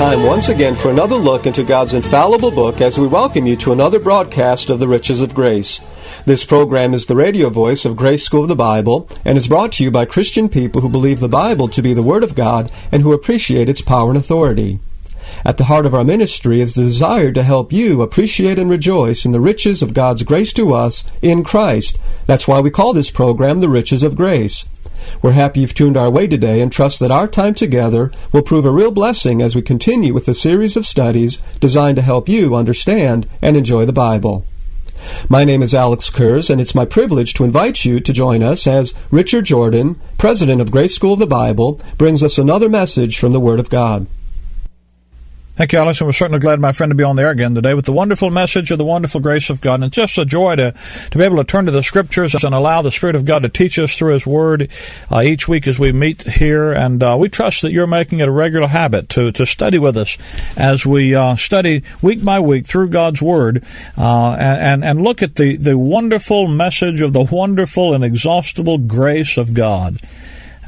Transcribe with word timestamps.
Time 0.00 0.22
once 0.22 0.48
again 0.48 0.74
for 0.74 0.90
another 0.90 1.14
look 1.14 1.44
into 1.44 1.62
God's 1.62 1.92
infallible 1.92 2.50
book 2.50 2.80
as 2.80 2.98
we 2.98 3.06
welcome 3.06 3.46
you 3.46 3.54
to 3.56 3.72
another 3.72 3.98
broadcast 3.98 4.70
of 4.70 4.80
the 4.80 4.88
Riches 4.88 5.20
of 5.20 5.34
Grace. 5.34 5.78
This 6.24 6.42
program 6.42 6.94
is 6.94 7.04
the 7.04 7.14
radio 7.14 7.50
voice 7.50 7.84
of 7.84 7.98
Grace 7.98 8.24
School 8.24 8.44
of 8.44 8.48
the 8.48 8.56
Bible 8.56 9.10
and 9.26 9.36
is 9.36 9.46
brought 9.46 9.72
to 9.72 9.84
you 9.84 9.90
by 9.90 10.06
Christian 10.06 10.48
people 10.48 10.80
who 10.80 10.88
believe 10.88 11.20
the 11.20 11.28
Bible 11.28 11.68
to 11.68 11.82
be 11.82 11.92
the 11.92 12.02
Word 12.02 12.22
of 12.22 12.34
God 12.34 12.72
and 12.90 13.02
who 13.02 13.12
appreciate 13.12 13.68
its 13.68 13.82
power 13.82 14.08
and 14.08 14.16
authority. 14.16 14.80
At 15.44 15.56
the 15.56 15.64
heart 15.64 15.86
of 15.86 15.94
our 15.94 16.04
ministry 16.04 16.60
is 16.60 16.74
the 16.74 16.82
desire 16.82 17.32
to 17.32 17.42
help 17.42 17.72
you 17.72 18.02
appreciate 18.02 18.58
and 18.58 18.68
rejoice 18.68 19.24
in 19.24 19.32
the 19.32 19.40
riches 19.40 19.82
of 19.82 19.94
God's 19.94 20.22
grace 20.22 20.52
to 20.54 20.74
us 20.74 21.04
in 21.22 21.44
Christ. 21.44 21.98
That's 22.26 22.48
why 22.48 22.60
we 22.60 22.70
call 22.70 22.92
this 22.92 23.10
program 23.10 23.60
the 23.60 23.68
Riches 23.68 24.02
of 24.02 24.16
Grace. 24.16 24.66
We're 25.22 25.32
happy 25.32 25.60
you've 25.60 25.74
tuned 25.74 25.96
our 25.96 26.10
way 26.10 26.26
today 26.26 26.60
and 26.60 26.70
trust 26.70 27.00
that 27.00 27.10
our 27.10 27.26
time 27.26 27.54
together 27.54 28.12
will 28.32 28.42
prove 28.42 28.64
a 28.64 28.70
real 28.70 28.90
blessing 28.90 29.42
as 29.42 29.54
we 29.54 29.62
continue 29.62 30.14
with 30.14 30.28
a 30.28 30.34
series 30.34 30.76
of 30.76 30.86
studies 30.86 31.40
designed 31.58 31.96
to 31.96 32.02
help 32.02 32.28
you 32.28 32.54
understand 32.54 33.26
and 33.42 33.56
enjoy 33.56 33.86
the 33.86 33.92
Bible. 33.92 34.44
My 35.28 35.44
name 35.44 35.62
is 35.62 35.74
Alex 35.74 36.10
Kurz, 36.10 36.50
and 36.50 36.60
it's 36.60 36.74
my 36.74 36.84
privilege 36.84 37.32
to 37.34 37.44
invite 37.44 37.84
you 37.84 38.00
to 38.00 38.12
join 38.12 38.42
us 38.42 38.66
as 38.66 38.94
Richard 39.10 39.46
Jordan, 39.46 39.98
president 40.18 40.60
of 40.60 40.70
Grace 40.70 40.94
School 40.94 41.14
of 41.14 41.18
the 41.18 41.26
Bible, 41.26 41.80
brings 41.96 42.22
us 42.22 42.36
another 42.36 42.68
message 42.68 43.18
from 43.18 43.32
the 43.32 43.40
Word 43.40 43.60
of 43.60 43.70
God. 43.70 44.06
Thank 45.60 45.74
you, 45.74 45.78
and 45.78 46.00
we're 46.00 46.12
certainly 46.12 46.38
glad, 46.38 46.58
my 46.58 46.72
friend, 46.72 46.90
to 46.90 46.94
be 46.94 47.04
on 47.04 47.16
there 47.16 47.28
again 47.28 47.54
today 47.54 47.74
with 47.74 47.84
the 47.84 47.92
wonderful 47.92 48.30
message 48.30 48.70
of 48.70 48.78
the 48.78 48.84
wonderful 48.86 49.20
grace 49.20 49.50
of 49.50 49.60
God. 49.60 49.74
And 49.74 49.84
it's 49.84 49.94
just 49.94 50.16
a 50.16 50.24
joy 50.24 50.56
to, 50.56 50.72
to 51.10 51.18
be 51.18 51.22
able 51.22 51.36
to 51.36 51.44
turn 51.44 51.66
to 51.66 51.70
the 51.70 51.82
Scriptures 51.82 52.32
and 52.32 52.54
allow 52.54 52.80
the 52.80 52.90
Spirit 52.90 53.14
of 53.14 53.26
God 53.26 53.42
to 53.42 53.50
teach 53.50 53.78
us 53.78 53.94
through 53.94 54.14
His 54.14 54.26
Word 54.26 54.70
uh, 55.10 55.20
each 55.20 55.48
week 55.48 55.66
as 55.66 55.78
we 55.78 55.92
meet 55.92 56.22
here. 56.22 56.72
And 56.72 57.02
uh, 57.02 57.14
we 57.20 57.28
trust 57.28 57.60
that 57.60 57.72
you're 57.72 57.86
making 57.86 58.20
it 58.20 58.28
a 58.28 58.30
regular 58.30 58.68
habit 58.68 59.10
to, 59.10 59.32
to 59.32 59.44
study 59.44 59.78
with 59.78 59.98
us 59.98 60.16
as 60.56 60.86
we 60.86 61.14
uh, 61.14 61.36
study 61.36 61.82
week 62.00 62.24
by 62.24 62.40
week 62.40 62.66
through 62.66 62.88
God's 62.88 63.20
Word 63.20 63.62
uh, 63.98 64.36
and, 64.40 64.82
and 64.82 65.02
look 65.02 65.20
at 65.20 65.34
the, 65.34 65.56
the 65.56 65.76
wonderful 65.76 66.48
message 66.48 67.02
of 67.02 67.12
the 67.12 67.24
wonderful 67.24 67.92
and 67.92 68.02
exhaustible 68.02 68.78
grace 68.78 69.36
of 69.36 69.52
God. 69.52 70.00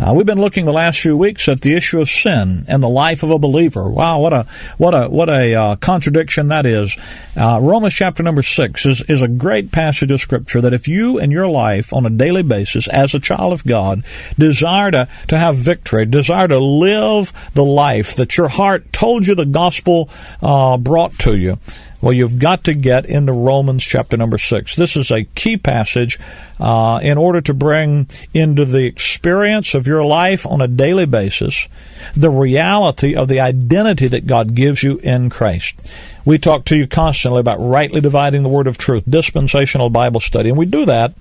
Uh, 0.02 0.12
we've 0.12 0.26
been 0.26 0.40
looking 0.40 0.64
the 0.64 0.72
last 0.72 0.98
few 0.98 1.16
weeks 1.16 1.48
at 1.48 1.60
the 1.60 1.76
issue 1.76 2.00
of 2.00 2.10
sin 2.10 2.64
and 2.66 2.82
the 2.82 2.88
life 2.88 3.22
of 3.22 3.30
a 3.30 3.38
believer. 3.38 3.88
Wow, 3.88 4.18
what 4.18 4.32
a 4.32 4.46
what 4.76 4.94
a 4.96 5.08
what 5.08 5.28
a 5.28 5.54
uh, 5.54 5.76
contradiction 5.76 6.48
that 6.48 6.66
is. 6.66 6.96
Uh, 7.36 7.60
Romans 7.62 7.94
chapter 7.94 8.24
number 8.24 8.42
six 8.42 8.84
is 8.84 9.00
is 9.02 9.22
a 9.22 9.28
great 9.28 9.70
passage 9.70 10.10
of 10.10 10.20
scripture 10.20 10.60
that 10.60 10.74
if 10.74 10.88
you 10.88 11.20
in 11.20 11.30
your 11.30 11.46
life 11.46 11.92
on 11.92 12.04
a 12.04 12.10
daily 12.10 12.42
basis 12.42 12.88
as 12.88 13.14
a 13.14 13.20
child 13.20 13.52
of 13.52 13.64
God 13.64 14.02
desire 14.36 14.90
to 14.90 15.08
to 15.28 15.38
have 15.38 15.54
victory, 15.54 16.04
desire 16.04 16.48
to 16.48 16.58
live 16.58 17.32
the 17.54 17.64
life 17.64 18.16
that 18.16 18.36
your 18.36 18.48
heart 18.48 18.92
told 18.92 19.28
you 19.28 19.36
the 19.36 19.46
gospel 19.46 20.10
uh, 20.42 20.78
brought 20.78 21.16
to 21.20 21.36
you. 21.36 21.60
Well, 22.02 22.12
you've 22.12 22.40
got 22.40 22.64
to 22.64 22.74
get 22.74 23.06
into 23.06 23.32
Romans 23.32 23.84
chapter 23.84 24.16
number 24.16 24.36
six. 24.36 24.74
This 24.74 24.96
is 24.96 25.12
a 25.12 25.22
key 25.22 25.56
passage 25.56 26.18
uh, 26.58 26.98
in 27.00 27.16
order 27.16 27.40
to 27.42 27.54
bring 27.54 28.08
into 28.34 28.64
the 28.64 28.84
experience 28.86 29.74
of 29.74 29.86
your 29.86 30.04
life 30.04 30.44
on 30.44 30.60
a 30.60 30.66
daily 30.66 31.06
basis 31.06 31.68
the 32.16 32.28
reality 32.30 33.14
of 33.14 33.28
the 33.28 33.38
identity 33.38 34.08
that 34.08 34.26
God 34.26 34.56
gives 34.56 34.82
you 34.82 34.98
in 34.98 35.30
Christ. 35.30 35.76
We 36.24 36.38
talk 36.38 36.64
to 36.66 36.76
you 36.76 36.88
constantly 36.88 37.38
about 37.38 37.60
rightly 37.60 38.00
dividing 38.00 38.42
the 38.42 38.48
word 38.48 38.66
of 38.66 38.78
truth, 38.78 39.04
dispensational 39.08 39.88
Bible 39.88 40.20
study, 40.20 40.48
and 40.48 40.58
we 40.58 40.66
do 40.66 40.84
that 40.86 41.14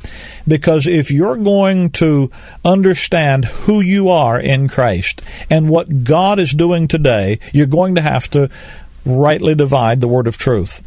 because 0.48 0.88
if 0.88 1.12
you're 1.12 1.38
going 1.38 1.92
to 1.92 2.32
understand 2.66 3.46
who 3.46 3.82
you 3.82 4.10
are 4.10 4.40
in 4.40 4.68
Christ 4.68 5.22
and 5.48 5.70
what 5.70 6.04
God 6.04 6.40
is 6.40 6.52
doing 6.52 6.88
today, 6.88 7.40
you're 7.54 7.68
going 7.68 7.96
to 7.96 8.02
have 8.02 8.28
to 8.32 8.50
rightly 9.06 9.56
divide 9.56 10.02
the 10.02 10.08
word 10.08 10.28
of 10.28 10.38
truth. 10.38 10.82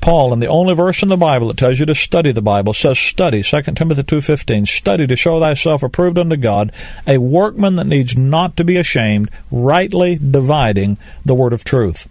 Paul, 0.00 0.32
in 0.32 0.38
the 0.38 0.46
only 0.46 0.74
verse 0.74 1.02
in 1.02 1.08
the 1.08 1.16
Bible 1.16 1.48
that 1.48 1.56
tells 1.56 1.80
you 1.80 1.86
to 1.86 1.94
study 1.94 2.30
the 2.30 2.40
Bible, 2.40 2.72
says, 2.72 2.98
"Study." 2.98 3.42
2 3.42 3.76
Timothy 3.76 4.04
two 4.04 4.20
fifteen. 4.20 4.64
Study 4.64 5.06
to 5.06 5.16
show 5.16 5.40
thyself 5.40 5.82
approved 5.82 6.18
unto 6.18 6.36
God, 6.36 6.70
a 7.06 7.18
workman 7.18 7.76
that 7.76 7.86
needs 7.86 8.16
not 8.16 8.56
to 8.56 8.64
be 8.64 8.76
ashamed, 8.76 9.28
rightly 9.50 10.16
dividing 10.16 10.98
the 11.26 11.34
word 11.34 11.52
of 11.52 11.64
truth. 11.64 12.06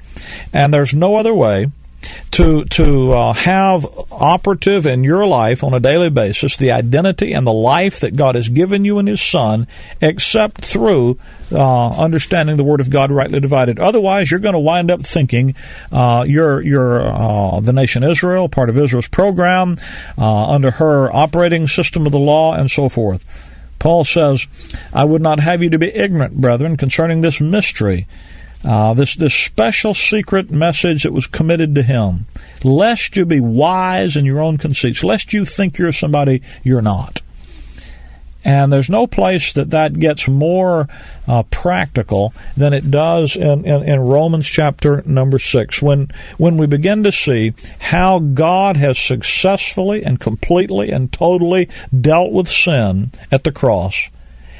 And 0.53 0.73
there's 0.73 0.93
no 0.93 1.15
other 1.15 1.33
way 1.33 1.67
to 2.31 2.65
to 2.65 3.13
uh, 3.13 3.33
have 3.33 3.85
operative 4.11 4.85
in 4.85 5.03
your 5.03 5.25
life 5.25 5.63
on 5.63 5.73
a 5.73 5.79
daily 5.79 6.09
basis 6.09 6.57
the 6.57 6.71
identity 6.71 7.33
and 7.33 7.47
the 7.47 7.53
life 7.53 8.01
that 8.01 8.15
God 8.15 8.35
has 8.35 8.49
given 8.49 8.85
you 8.85 8.99
in 8.99 9.07
His 9.07 9.21
Son, 9.21 9.67
except 10.01 10.63
through 10.63 11.19
uh, 11.51 11.89
understanding 11.89 12.57
the 12.57 12.63
Word 12.63 12.81
of 12.81 12.89
God 12.89 13.11
rightly 13.11 13.39
divided. 13.39 13.79
Otherwise, 13.79 14.29
you're 14.29 14.39
going 14.39 14.53
to 14.53 14.59
wind 14.59 14.91
up 14.91 15.05
thinking 15.05 15.55
uh, 15.91 16.25
you're 16.27 16.61
you're 16.61 17.01
uh, 17.01 17.59
the 17.59 17.73
nation 17.73 18.03
Israel, 18.03 18.49
part 18.49 18.69
of 18.69 18.77
Israel's 18.77 19.07
program, 19.07 19.77
uh, 20.17 20.45
under 20.45 20.71
her 20.71 21.13
operating 21.15 21.67
system 21.67 22.05
of 22.05 22.11
the 22.11 22.19
law, 22.19 22.53
and 22.53 22.69
so 22.69 22.89
forth. 22.89 23.25
Paul 23.79 24.03
says, 24.03 24.47
"I 24.93 25.05
would 25.05 25.21
not 25.21 25.39
have 25.39 25.63
you 25.63 25.69
to 25.71 25.79
be 25.79 25.93
ignorant, 25.93 26.39
brethren, 26.39 26.77
concerning 26.77 27.21
this 27.21 27.39
mystery." 27.39 28.07
Uh, 28.63 28.93
this 28.93 29.15
this 29.15 29.33
special 29.33 29.93
secret 29.93 30.49
message 30.49 31.03
that 31.03 31.13
was 31.13 31.27
committed 31.27 31.75
to 31.75 31.83
him, 31.83 32.25
lest 32.63 33.15
you 33.15 33.25
be 33.25 33.39
wise 33.39 34.15
in 34.15 34.25
your 34.25 34.41
own 34.41 34.57
conceits, 34.57 35.03
lest 35.03 35.31
you 35.31 35.45
think 35.45 35.77
you're 35.77 35.91
somebody 35.91 36.41
you're 36.63 36.81
not. 36.81 37.21
And 38.43 38.71
there's 38.71 38.89
no 38.89 39.07
place 39.07 39.51
that 39.53 39.71
that 39.71 39.99
gets 39.99 40.25
more 40.25 40.87
uh, 41.27 41.43
practical 41.43 42.33
than 42.55 42.71
it 42.71 42.89
does 42.89 43.35
in, 43.35 43.65
in, 43.65 43.83
in, 43.83 43.99
Romans 43.99 44.47
chapter 44.47 45.03
number 45.05 45.37
six. 45.37 45.81
When 45.81 46.09
when 46.37 46.55
we 46.55 46.65
begin 46.65 47.03
to 47.03 47.11
see 47.11 47.53
how 47.79 48.19
God 48.19 48.77
has 48.77 48.97
successfully 48.97 50.03
and 50.03 50.19
completely 50.19 50.91
and 50.91 51.11
totally 51.11 51.67
dealt 51.99 52.31
with 52.31 52.47
sin 52.47 53.11
at 53.31 53.43
the 53.43 53.51
cross, 53.51 54.09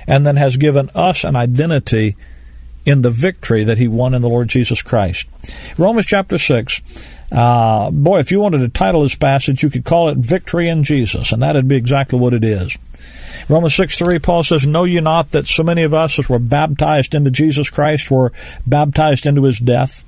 and 0.06 0.28
then 0.28 0.36
has 0.36 0.58
given 0.58 0.90
us 0.94 1.24
an 1.24 1.38
identity 1.38 2.18
in 2.88 3.02
the 3.02 3.10
victory 3.10 3.66
that 3.66 3.78
he 3.78 3.86
won 3.86 4.14
in 4.14 4.22
the 4.22 4.30
Lord 4.30 4.48
Jesus 4.48 4.82
Christ. 4.82 5.28
Romans 5.78 6.06
chapter 6.06 6.38
6. 6.38 6.82
Uh, 7.30 7.92
boy, 7.92 8.20
if 8.20 8.32
you 8.32 8.40
wanted 8.40 8.60
to 8.60 8.70
title 8.70 9.04
this 9.04 9.14
passage, 9.14 9.62
you 9.62 9.70
could 9.70 9.84
call 9.84 10.08
it 10.08 10.18
Victory 10.18 10.70
in 10.70 10.86
Jesus, 10.86 11.34
and 11.34 11.42
that'd 11.42 11.68
be 11.68 11.76
exactly 11.76 12.18
what 12.18 12.34
it 12.34 12.46
is. 12.46 12.78
Romans 13.50 13.76
6 13.76 13.98
3, 13.98 14.20
Paul 14.20 14.42
says, 14.42 14.66
Know 14.66 14.86
ye 14.86 15.02
not 15.02 15.32
that 15.32 15.48
so 15.48 15.64
many 15.64 15.84
of 15.84 15.94
us 15.94 16.18
as 16.18 16.30
were 16.30 16.40
baptized 16.40 17.14
into 17.14 17.30
Jesus 17.30 17.70
Christ 17.70 18.10
were 18.10 18.32
baptized 18.66 19.26
into 19.26 19.44
his 19.44 19.60
death? 19.60 20.06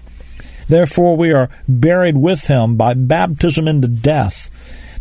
Therefore 0.70 1.18
we 1.18 1.34
are 1.34 1.50
buried 1.68 2.16
with 2.16 2.48
him 2.48 2.78
by 2.78 2.94
baptism 2.94 3.68
into 3.68 3.90
death, 3.90 4.50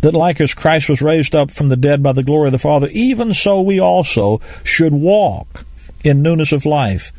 that 0.01 0.15
like 0.15 0.41
as 0.41 0.53
Christ 0.53 0.89
was 0.89 1.01
raised 1.01 1.37
up 1.37 1.53
from 1.53 1.69
the 1.69 1.77
dead 1.77 2.03
by 2.03 2.13
the 2.13 2.25
glory 2.25 2.49
of 2.49 2.53
the 2.53 2.59
Father, 2.59 2.89
even 2.91 3.35
so 3.35 3.63
we 3.63 3.79
also 3.79 4.41
should 4.65 4.93
walk 4.93 5.65
in 6.03 6.23
newness 6.23 6.51
of 6.51 6.67
life 6.67 7.13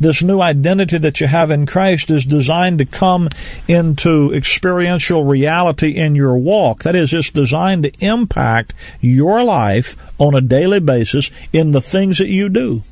this 0.00 0.22
new 0.22 0.40
identity 0.40 0.96
that 0.98 1.20
you 1.20 1.26
have 1.26 1.50
in 1.50 1.66
Christ 1.66 2.10
is 2.10 2.24
designed 2.24 2.78
to 2.78 2.86
come 2.86 3.28
into 3.68 4.32
experiential 4.32 5.24
reality 5.24 5.90
in 5.90 6.14
your 6.14 6.36
walk. 6.36 6.82
That 6.82 6.96
is, 6.96 7.12
it's 7.12 7.28
designed 7.28 7.82
to 7.84 7.92
impact 8.00 8.72
your 9.00 9.44
life 9.44 9.96
on 10.18 10.34
a 10.34 10.40
daily 10.40 10.80
basis 10.80 11.30
in 11.52 11.72
the 11.72 11.82
things 11.82 12.18
that 12.18 12.28
you 12.28 12.48
do. 12.48 12.82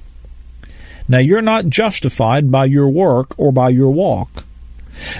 Now, 1.08 1.18
you're 1.18 1.40
not 1.40 1.68
justified 1.68 2.50
by 2.50 2.66
your 2.66 2.90
work 2.90 3.38
or 3.38 3.50
by 3.50 3.70
your 3.70 3.90
walk, 3.90 4.44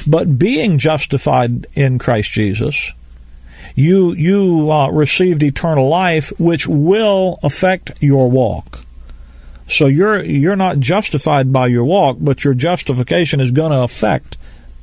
but 0.06 0.38
being 0.38 0.79
justified 0.79 1.67
in 1.73 1.99
Christ 1.99 2.31
Jesus, 2.32 2.93
you 3.75 4.12
you 4.12 4.70
uh, 4.70 4.90
received 4.90 5.43
eternal 5.43 5.88
life, 5.88 6.32
which 6.38 6.67
will 6.67 7.38
affect 7.43 7.93
your 8.02 8.31
walk. 8.31 8.85
So 9.69 9.87
you're 9.87 10.23
you're 10.25 10.56
not 10.56 10.81
justified 10.81 11.53
by 11.53 11.67
your 11.67 11.85
walk, 11.85 12.17
but 12.20 12.43
your 12.43 12.55
justification 12.55 13.41
is 13.41 13.50
going 13.50 13.70
to 13.70 13.82
affect 13.82 14.37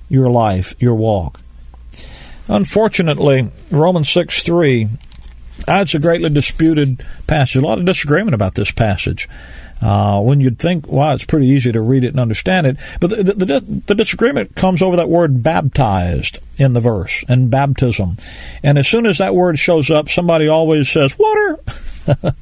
your 0.09 0.29
life, 0.29 0.75
your 0.79 0.95
walk. 0.95 1.41
Unfortunately, 2.47 3.49
Romans 3.71 4.09
6 4.09 4.43
3 4.43 4.87
Uh, 5.67 5.81
it's 5.81 5.95
a 5.95 5.99
greatly 5.99 6.29
disputed 6.29 7.03
passage. 7.27 7.55
A 7.55 7.65
lot 7.65 7.79
of 7.79 7.85
disagreement 7.85 8.35
about 8.35 8.55
this 8.55 8.71
passage. 8.71 9.27
Uh, 9.81 10.21
when 10.21 10.39
you'd 10.39 10.59
think, 10.59 10.87
wow, 10.87 11.13
it's 11.13 11.25
pretty 11.25 11.47
easy 11.47 11.71
to 11.71 11.81
read 11.81 12.03
it 12.03 12.09
and 12.09 12.19
understand 12.19 12.65
it. 12.65 12.77
But 12.99 13.09
the, 13.09 13.23
the, 13.23 13.81
the, 13.87 13.95
disagreement 13.95 14.55
comes 14.55 14.81
over 14.81 14.95
that 14.95 15.09
word 15.09 15.43
baptized 15.43 16.39
in 16.57 16.73
the 16.73 16.79
verse 16.79 17.25
and 17.27 17.51
baptism. 17.51 18.17
And 18.63 18.77
as 18.77 18.87
soon 18.87 19.05
as 19.05 19.17
that 19.17 19.35
word 19.35 19.59
shows 19.59 19.91
up, 19.91 20.07
somebody 20.07 20.47
always 20.47 20.89
says, 20.89 21.19
water. 21.19 21.59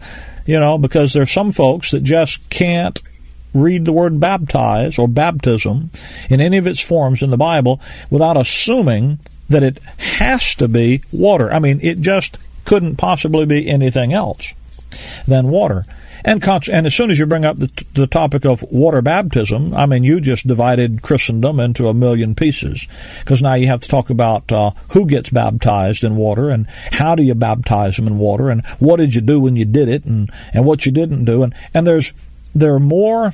you 0.46 0.60
know, 0.60 0.78
because 0.78 1.14
there's 1.14 1.32
some 1.32 1.52
folks 1.52 1.92
that 1.92 2.04
just 2.04 2.50
can't 2.50 3.02
read 3.54 3.86
the 3.86 3.94
word 3.94 4.20
baptize 4.20 4.98
or 4.98 5.08
baptism 5.08 5.92
in 6.30 6.42
any 6.42 6.58
of 6.58 6.68
its 6.68 6.80
forms 6.80 7.22
in 7.22 7.30
the 7.30 7.38
Bible 7.38 7.80
without 8.10 8.38
assuming 8.38 9.20
that 9.50 9.64
it 9.64 9.80
has 9.98 10.56
to 10.56 10.68
be 10.68 11.04
water. 11.12 11.52
I 11.52 11.60
mean, 11.60 11.80
it 11.82 12.02
just 12.02 12.38
couldn't 12.66 12.96
possibly 12.96 13.46
be 13.46 13.70
anything 13.70 14.14
else 14.14 14.54
than 15.28 15.50
water. 15.50 15.86
And, 16.26 16.44
and 16.48 16.86
as 16.86 16.96
soon 16.96 17.12
as 17.12 17.20
you 17.20 17.26
bring 17.26 17.46
up 17.46 17.58
the, 17.58 17.68
t- 17.68 17.86
the 17.94 18.08
topic 18.08 18.46
of 18.46 18.64
water 18.64 19.02
baptism, 19.02 19.74
I 19.74 19.86
mean, 19.86 20.04
you 20.04 20.22
just 20.22 20.48
divided 20.48 21.02
Christendom 21.02 21.60
into 21.60 21.90
a 21.90 21.94
million 21.94 22.34
pieces. 22.36 22.88
Because 23.20 23.42
now 23.42 23.56
you 23.56 23.68
have 23.68 23.82
to 23.82 23.90
talk 23.90 24.10
about 24.10 24.52
uh, 24.52 24.72
who 24.90 25.06
gets 25.06 25.30
baptized 25.30 26.04
in 26.04 26.16
water 26.16 26.50
and 26.50 26.68
how 26.92 27.16
do 27.16 27.24
you 27.24 27.36
baptize 27.36 27.98
them 27.98 28.08
in 28.08 28.18
water 28.18 28.50
and 28.50 28.66
what 28.80 28.98
did 28.98 29.16
you 29.16 29.22
do 29.22 29.40
when 29.40 29.56
you 29.56 29.66
did 29.66 29.90
it 29.90 30.06
and, 30.06 30.32
and 30.54 30.66
what 30.66 30.86
you 30.86 30.92
didn't 30.92 31.26
do. 31.26 31.44
And, 31.44 31.54
and 31.74 31.86
there's, 31.86 32.14
there 32.56 32.74
are 32.74 32.80
more 32.80 33.32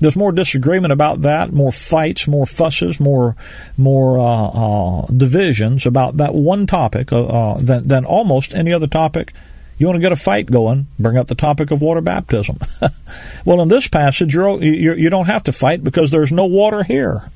there's 0.00 0.16
more 0.16 0.32
disagreement 0.32 0.92
about 0.92 1.22
that, 1.22 1.52
more 1.52 1.72
fights, 1.72 2.28
more 2.28 2.46
fusses, 2.46 3.00
more 3.00 3.34
more 3.76 4.18
uh, 4.18 5.02
uh, 5.02 5.06
divisions 5.06 5.86
about 5.86 6.18
that 6.18 6.34
one 6.34 6.66
topic 6.66 7.12
uh, 7.12 7.24
uh 7.26 7.58
than, 7.58 7.88
than 7.88 8.04
almost 8.04 8.54
any 8.54 8.72
other 8.72 8.86
topic 8.86 9.32
you 9.78 9.86
want 9.86 9.96
to 9.96 10.00
get 10.00 10.12
a 10.12 10.16
fight 10.16 10.50
going, 10.50 10.88
bring 10.98 11.16
up 11.16 11.28
the 11.28 11.34
topic 11.34 11.70
of 11.70 11.80
water 11.80 12.00
baptism. 12.00 12.58
well, 13.44 13.62
in 13.62 13.68
this 13.68 13.88
passage, 13.88 14.34
you're, 14.34 14.62
you're, 14.62 14.98
you 14.98 15.10
do 15.10 15.18
not 15.18 15.26
have 15.26 15.44
to 15.44 15.52
fight 15.52 15.82
because 15.84 16.10
there's 16.10 16.32
no 16.32 16.46
water 16.46 16.82
here. 16.82 17.30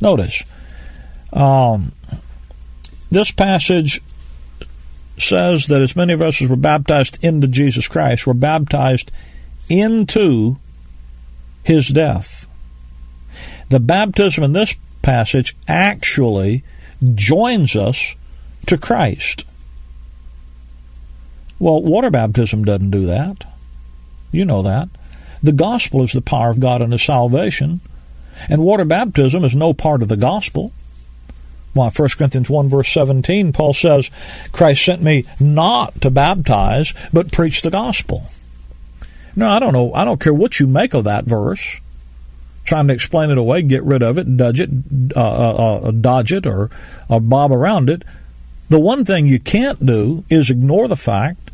Notice, 0.00 0.42
um, 1.32 1.92
this 3.10 3.30
passage 3.30 4.00
says 5.18 5.66
that 5.68 5.82
as 5.82 5.96
many 5.96 6.12
of 6.12 6.22
us 6.22 6.40
as 6.40 6.48
were 6.48 6.56
baptized 6.56 7.18
into 7.22 7.46
Jesus 7.46 7.88
Christ 7.88 8.26
were 8.26 8.34
baptized 8.34 9.10
into 9.68 10.56
his 11.62 11.88
death. 11.88 12.46
The 13.68 13.80
baptism 13.80 14.44
in 14.44 14.52
this 14.52 14.74
passage 15.02 15.56
actually 15.66 16.62
joins 17.14 17.76
us 17.76 18.14
to 18.66 18.78
Christ. 18.78 19.44
Well, 21.58 21.82
water 21.82 22.10
baptism 22.10 22.64
doesn't 22.64 22.90
do 22.90 23.06
that. 23.06 23.44
You 24.32 24.44
know 24.44 24.62
that. 24.62 24.88
The 25.42 25.52
gospel 25.52 26.02
is 26.02 26.12
the 26.12 26.20
power 26.20 26.50
of 26.50 26.60
God 26.60 26.82
unto 26.82 26.98
salvation, 26.98 27.80
and 28.48 28.62
water 28.62 28.84
baptism 28.84 29.44
is 29.44 29.54
no 29.54 29.72
part 29.72 30.02
of 30.02 30.08
the 30.08 30.16
gospel. 30.16 30.72
Why, 31.72 31.90
1 31.90 32.08
Corinthians 32.16 32.48
1 32.48 32.68
verse 32.68 32.88
17, 32.88 33.52
Paul 33.52 33.74
says, 33.74 34.10
Christ 34.52 34.84
sent 34.84 35.02
me 35.02 35.26
not 35.38 36.00
to 36.00 36.10
baptize, 36.10 36.94
but 37.12 37.32
preach 37.32 37.62
the 37.62 37.70
gospel. 37.70 38.30
No, 39.36 39.50
I 39.50 39.58
don't 39.58 39.74
know. 39.74 39.92
I 39.92 40.06
don't 40.06 40.20
care 40.20 40.32
what 40.32 40.58
you 40.58 40.66
make 40.66 40.94
of 40.94 41.04
that 41.04 41.26
verse. 41.26 41.80
Trying 42.64 42.88
to 42.88 42.94
explain 42.94 43.30
it 43.30 43.38
away, 43.38 43.62
get 43.62 43.84
rid 43.84 44.02
of 44.02 44.18
it, 44.18 44.36
dodge 44.36 44.60
it, 44.60 44.70
uh, 45.14 45.20
uh, 45.20 45.80
uh, 45.84 45.90
dodge 45.92 46.32
it, 46.32 46.46
or, 46.46 46.70
or 47.08 47.20
bob 47.20 47.52
around 47.52 47.90
it. 47.90 48.02
The 48.68 48.80
one 48.80 49.04
thing 49.04 49.26
you 49.26 49.38
can't 49.38 49.84
do 49.84 50.24
is 50.28 50.50
ignore 50.50 50.88
the 50.88 50.96
fact 50.96 51.50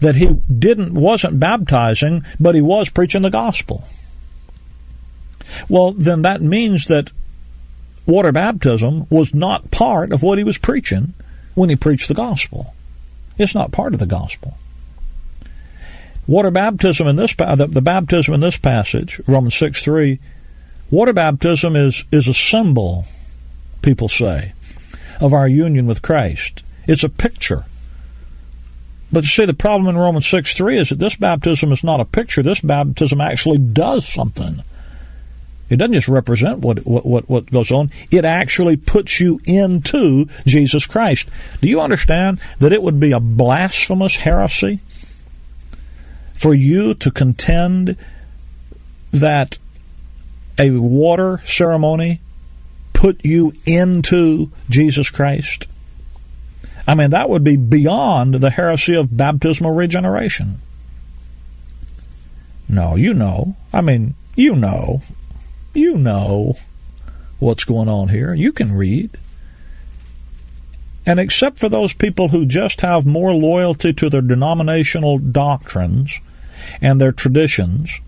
that 0.00 0.16
he 0.16 0.28
didn't 0.58 0.94
wasn't 0.94 1.40
baptizing, 1.40 2.24
but 2.40 2.54
he 2.54 2.62
was 2.62 2.88
preaching 2.88 3.22
the 3.22 3.30
gospel. 3.30 3.84
Well, 5.68 5.92
then 5.92 6.22
that 6.22 6.40
means 6.40 6.86
that 6.86 7.12
water 8.06 8.32
baptism 8.32 9.06
was 9.10 9.34
not 9.34 9.70
part 9.70 10.12
of 10.12 10.22
what 10.22 10.38
he 10.38 10.44
was 10.44 10.58
preaching 10.58 11.14
when 11.54 11.68
he 11.68 11.76
preached 11.76 12.08
the 12.08 12.14
gospel. 12.14 12.74
It's 13.38 13.54
not 13.54 13.72
part 13.72 13.92
of 13.92 14.00
the 14.00 14.06
gospel. 14.06 14.56
Water 16.26 16.50
baptism 16.50 17.06
in 17.06 17.16
this 17.16 17.34
the, 17.34 17.68
the 17.70 17.82
baptism 17.82 18.34
in 18.34 18.40
this 18.40 18.56
passage, 18.56 19.20
Romans 19.26 19.54
six 19.54 19.82
three, 19.82 20.18
water 20.90 21.12
baptism 21.12 21.76
is 21.76 22.04
is 22.10 22.28
a 22.28 22.34
symbol, 22.34 23.04
people 23.82 24.08
say, 24.08 24.52
of 25.20 25.32
our 25.32 25.48
union 25.48 25.86
with 25.86 26.02
Christ. 26.02 26.62
It's 26.86 27.04
a 27.04 27.08
picture 27.08 27.64
but 29.12 29.24
you 29.24 29.28
see, 29.28 29.46
the 29.46 29.54
problem 29.54 29.88
in 29.88 30.00
Romans 30.00 30.26
6 30.26 30.54
3 30.54 30.78
is 30.78 30.88
that 30.88 30.98
this 30.98 31.16
baptism 31.16 31.72
is 31.72 31.84
not 31.84 32.00
a 32.00 32.04
picture. 32.04 32.42
This 32.42 32.60
baptism 32.60 33.20
actually 33.20 33.58
does 33.58 34.06
something. 34.06 34.62
It 35.68 35.76
doesn't 35.76 35.94
just 35.94 36.08
represent 36.08 36.60
what, 36.60 36.86
what, 36.86 37.28
what 37.28 37.50
goes 37.50 37.72
on, 37.72 37.90
it 38.10 38.24
actually 38.24 38.76
puts 38.76 39.18
you 39.18 39.40
into 39.44 40.26
Jesus 40.44 40.86
Christ. 40.86 41.28
Do 41.60 41.68
you 41.68 41.80
understand 41.80 42.40
that 42.60 42.72
it 42.72 42.82
would 42.82 43.00
be 43.00 43.12
a 43.12 43.20
blasphemous 43.20 44.18
heresy 44.18 44.80
for 46.32 46.54
you 46.54 46.94
to 46.94 47.10
contend 47.10 47.96
that 49.12 49.58
a 50.58 50.70
water 50.70 51.40
ceremony 51.44 52.20
put 52.96 53.24
you 53.24 53.52
into 53.66 54.50
Jesus 54.70 55.10
Christ? 55.10 55.68
I 56.88 56.94
mean, 56.94 57.10
that 57.10 57.28
would 57.28 57.44
be 57.44 57.56
beyond 57.56 58.36
the 58.36 58.50
heresy 58.50 58.96
of 58.96 59.14
baptismal 59.14 59.72
regeneration. 59.72 60.60
No, 62.68 62.96
you 62.96 63.12
know. 63.12 63.54
I 63.72 63.82
mean, 63.82 64.14
you 64.34 64.56
know. 64.56 65.02
You 65.74 65.98
know 65.98 66.56
what's 67.38 67.64
going 67.64 67.88
on 67.88 68.08
here. 68.08 68.32
You 68.32 68.50
can 68.50 68.72
read. 68.72 69.10
And 71.04 71.20
except 71.20 71.58
for 71.58 71.68
those 71.68 71.92
people 71.92 72.28
who 72.28 72.46
just 72.46 72.80
have 72.80 73.04
more 73.04 73.34
loyalty 73.34 73.92
to 73.92 74.08
their 74.08 74.22
denominational 74.22 75.18
doctrines 75.18 76.18
and 76.80 76.98
their 76.98 77.12
traditions 77.12 78.00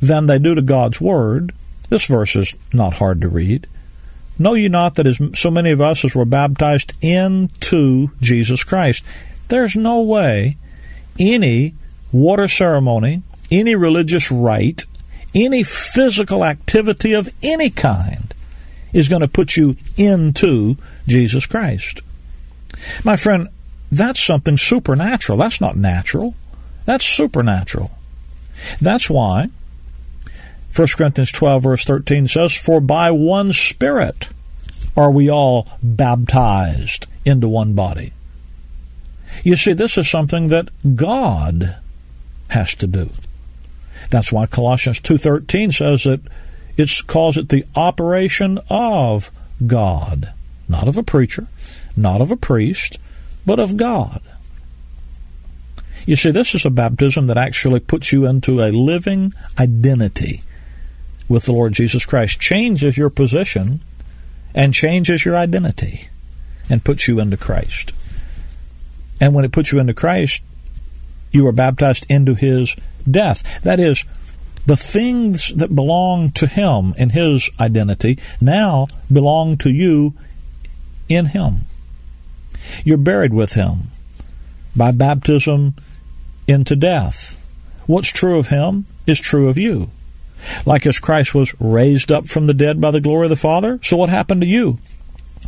than 0.00 0.26
they 0.26 0.38
do 0.38 0.54
to 0.54 0.62
God's 0.62 0.98
Word, 0.98 1.52
this 1.90 2.06
verse 2.06 2.34
is 2.36 2.54
not 2.72 2.94
hard 2.94 3.20
to 3.20 3.28
read. 3.28 3.66
Know 4.38 4.54
ye 4.54 4.68
not 4.68 4.96
that 4.96 5.06
as 5.06 5.20
so 5.34 5.50
many 5.50 5.70
of 5.70 5.80
us 5.80 6.04
as 6.04 6.14
were 6.14 6.24
baptized 6.24 6.92
into 7.00 8.10
Jesus 8.20 8.64
Christ? 8.64 9.04
There's 9.48 9.76
no 9.76 10.00
way 10.00 10.56
any 11.18 11.74
water 12.12 12.48
ceremony, 12.48 13.22
any 13.50 13.74
religious 13.74 14.30
rite, 14.30 14.86
any 15.34 15.62
physical 15.62 16.44
activity 16.44 17.12
of 17.12 17.28
any 17.42 17.70
kind 17.70 18.34
is 18.92 19.08
going 19.08 19.20
to 19.20 19.28
put 19.28 19.56
you 19.56 19.76
into 19.96 20.76
Jesus 21.06 21.46
Christ. 21.46 22.02
My 23.04 23.16
friend, 23.16 23.48
that's 23.90 24.20
something 24.20 24.56
supernatural. 24.56 25.38
That's 25.38 25.60
not 25.60 25.76
natural. 25.76 26.34
That's 26.84 27.04
supernatural. 27.04 27.90
That's 28.80 29.10
why 29.10 29.48
1 30.74 30.88
Corinthians 30.96 31.30
12, 31.30 31.62
verse 31.62 31.84
13 31.84 32.26
says, 32.26 32.52
For 32.52 32.80
by 32.80 33.12
one 33.12 33.52
Spirit 33.52 34.28
are 34.96 35.10
we 35.10 35.30
all 35.30 35.68
baptized 35.82 37.06
into 37.24 37.48
one 37.48 37.74
body. 37.74 38.12
You 39.44 39.56
see, 39.56 39.72
this 39.72 39.96
is 39.96 40.10
something 40.10 40.48
that 40.48 40.70
God 40.96 41.76
has 42.48 42.74
to 42.76 42.88
do. 42.88 43.10
That's 44.10 44.32
why 44.32 44.46
Colossians 44.46 45.00
2.13 45.00 45.72
says 45.72 46.04
that 46.04 46.20
it 46.76 46.90
calls 47.06 47.36
it 47.36 47.50
the 47.50 47.64
operation 47.76 48.58
of 48.68 49.30
God, 49.64 50.32
not 50.68 50.88
of 50.88 50.96
a 50.96 51.04
preacher, 51.04 51.46
not 51.96 52.20
of 52.20 52.32
a 52.32 52.36
priest, 52.36 52.98
but 53.46 53.60
of 53.60 53.76
God. 53.76 54.20
You 56.04 56.16
see, 56.16 56.32
this 56.32 56.54
is 56.54 56.64
a 56.64 56.70
baptism 56.70 57.28
that 57.28 57.38
actually 57.38 57.80
puts 57.80 58.12
you 58.12 58.26
into 58.26 58.60
a 58.60 58.72
living 58.72 59.32
identity 59.58 60.42
with 61.28 61.44
the 61.44 61.52
Lord 61.52 61.72
Jesus 61.72 62.04
Christ 62.04 62.40
changes 62.40 62.96
your 62.96 63.10
position 63.10 63.80
and 64.54 64.74
changes 64.74 65.24
your 65.24 65.36
identity 65.36 66.08
and 66.68 66.84
puts 66.84 67.08
you 67.08 67.20
into 67.20 67.36
Christ. 67.36 67.92
And 69.20 69.34
when 69.34 69.44
it 69.44 69.52
puts 69.52 69.72
you 69.72 69.78
into 69.78 69.94
Christ, 69.94 70.42
you 71.32 71.46
are 71.46 71.52
baptized 71.52 72.06
into 72.08 72.34
his 72.34 72.76
death. 73.10 73.42
That 73.62 73.80
is, 73.80 74.04
the 74.66 74.76
things 74.76 75.52
that 75.54 75.74
belong 75.74 76.30
to 76.32 76.46
him 76.46 76.94
in 76.96 77.10
his 77.10 77.50
identity 77.60 78.18
now 78.40 78.86
belong 79.12 79.58
to 79.58 79.70
you 79.70 80.14
in 81.08 81.26
him. 81.26 81.66
You're 82.82 82.96
buried 82.96 83.34
with 83.34 83.52
him 83.52 83.90
by 84.74 84.90
baptism 84.90 85.74
into 86.46 86.76
death. 86.76 87.40
What's 87.86 88.08
true 88.08 88.38
of 88.38 88.48
him 88.48 88.86
is 89.06 89.20
true 89.20 89.48
of 89.48 89.58
you. 89.58 89.90
Like 90.66 90.86
as 90.86 90.98
Christ 90.98 91.34
was 91.34 91.54
raised 91.60 92.10
up 92.12 92.26
from 92.26 92.46
the 92.46 92.54
dead 92.54 92.80
by 92.80 92.90
the 92.90 93.00
glory 93.00 93.26
of 93.26 93.30
the 93.30 93.36
Father, 93.36 93.78
so 93.82 93.96
what 93.96 94.10
happened 94.10 94.42
to 94.42 94.46
you? 94.46 94.78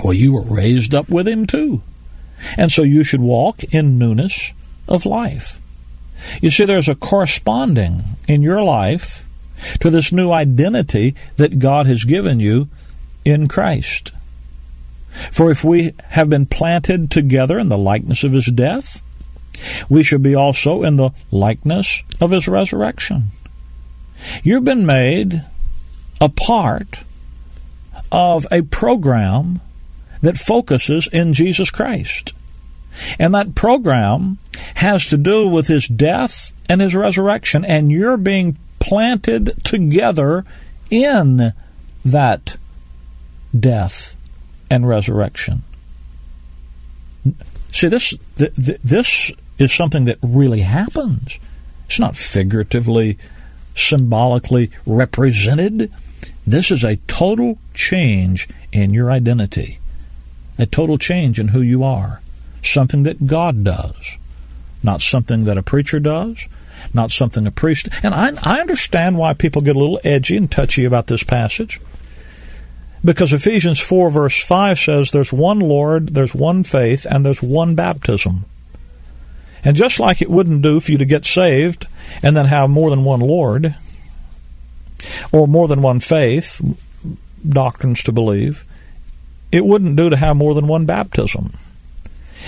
Well, 0.03 0.13
you 0.13 0.33
were 0.33 0.43
raised 0.43 0.95
up 0.95 1.09
with 1.09 1.27
him 1.27 1.47
too. 1.47 1.83
And 2.57 2.71
so 2.71 2.83
you 2.83 3.03
should 3.03 3.21
walk 3.21 3.65
in 3.65 3.99
newness 3.99 4.53
of 4.89 5.07
life. 5.07 5.61
You 6.41 6.51
see, 6.51 6.65
there's 6.65 6.89
a 6.89 6.95
corresponding 6.95 8.03
in 8.29 8.43
your 8.43 8.63
life 8.63 9.27
to 9.81 9.91
this 9.91 10.13
new 10.13 10.31
identity 10.31 11.15
that 11.37 11.59
God 11.59 11.87
has 11.87 12.05
given 12.05 12.41
you 12.41 12.69
in 13.25 13.49
Christ. 13.49 14.13
For 15.33 15.51
if 15.51 15.65
we 15.65 15.95
have 16.11 16.29
been 16.29 16.47
planted 16.47 17.11
together 17.11 17.59
in 17.59 17.69
the 17.69 17.79
likeness 17.79 18.23
of 18.23 18.33
his 18.33 18.47
death, 18.47 19.03
we 19.89 20.03
should 20.03 20.23
be 20.23 20.35
also 20.35 20.83
in 20.83 20.97
the 20.97 21.11
likeness 21.31 22.03
of 22.21 22.31
his 22.31 22.47
resurrection. 22.47 23.31
You've 24.47 24.63
been 24.63 24.87
made 24.87 25.43
a 26.21 26.29
part 26.29 27.01
of 28.13 28.47
a 28.53 28.63
program 28.63 29.61
that 30.21 30.39
focuses 30.39 31.09
in 31.09 31.33
Jesus 31.33 31.69
Christ. 31.73 32.33
And 33.19 33.35
that 33.35 33.57
program 33.57 34.39
has 34.77 35.07
to 35.07 35.17
do 35.17 35.49
with 35.49 35.67
his 35.67 35.89
death 35.89 36.55
and 36.69 36.81
his 36.81 36.95
resurrection, 36.95 37.65
and 37.65 37.91
you're 37.91 38.17
being 38.17 38.57
planted 38.79 39.65
together 39.65 40.45
in 40.91 41.53
that 42.05 42.57
death 43.59 44.17
and 44.71 44.87
resurrection. 44.87 45.65
See, 47.73 47.89
this 47.89 48.15
this 48.37 49.33
is 49.59 49.73
something 49.73 50.05
that 50.05 50.19
really 50.23 50.61
happens. 50.61 51.41
It's 51.87 51.99
not 51.99 52.17
figuratively, 52.17 53.19
symbolically 53.77 54.71
represented. 54.85 55.93
This 56.47 56.71
is 56.71 56.83
a 56.83 56.97
total 57.07 57.59
change 57.75 58.49
in 58.73 58.93
your 58.93 59.11
identity, 59.11 59.79
a 60.59 60.67
total 60.67 60.99
change 60.99 61.39
in 61.39 61.49
who 61.49 61.61
you 61.61 61.85
are, 61.85 62.21
something 62.63 63.05
that 63.05 63.27
God 63.27 63.63
does, 63.63 64.17
not 64.83 65.03
something 65.03 65.45
that 65.45 65.59
a 65.59 65.63
preacher 65.63 66.01
does, 66.01 66.49
not 66.95 67.11
something 67.11 67.47
a 67.47 67.51
priest. 67.51 67.89
And 68.03 68.15
I, 68.15 68.33
I 68.43 68.61
understand 68.61 69.19
why 69.19 69.35
people 69.35 69.63
get 69.63 69.77
a 69.77 69.79
little 69.79 70.01
edgy 70.05 70.37
and 70.37 70.51
touchy 70.51 70.85
about 70.85 71.07
this 71.07 71.23
passage. 71.23 71.81
Because 73.05 73.33
Ephesians 73.33 73.79
4, 73.79 74.11
verse 74.11 74.43
5 74.43 74.79
says 74.79 75.11
there's 75.11 75.33
one 75.33 75.61
Lord, 75.61 76.15
there's 76.15 76.35
one 76.35 76.65
faith, 76.65 77.07
and 77.09 77.25
there's 77.25 77.43
one 77.43 77.75
baptism. 77.75 78.45
And 79.67 79.77
just 79.77 79.99
like 79.99 80.23
it 80.23 80.31
wouldn't 80.31 80.63
do 80.63 80.79
for 80.79 80.93
you 80.93 80.99
to 80.99 81.05
get 81.05 81.25
saved 81.25 81.89
and 82.23 82.37
then 82.37 82.47
have 82.47 82.71
more 82.71 82.89
than 82.89 83.03
one 83.03 83.19
Lord 83.19 83.75
or 85.33 85.49
more 85.49 85.67
than 85.67 85.83
one 85.83 85.99
faith, 85.99 86.63
doctrines 87.47 88.05
to 88.05 88.13
believe, 88.13 88.65
it 89.51 89.65
wouldn't 89.65 89.97
do 89.97 90.09
to 90.09 90.17
have 90.17 90.37
more 90.37 90.55
than 90.55 90.69
one 90.69 90.87
baptism. 90.87 91.53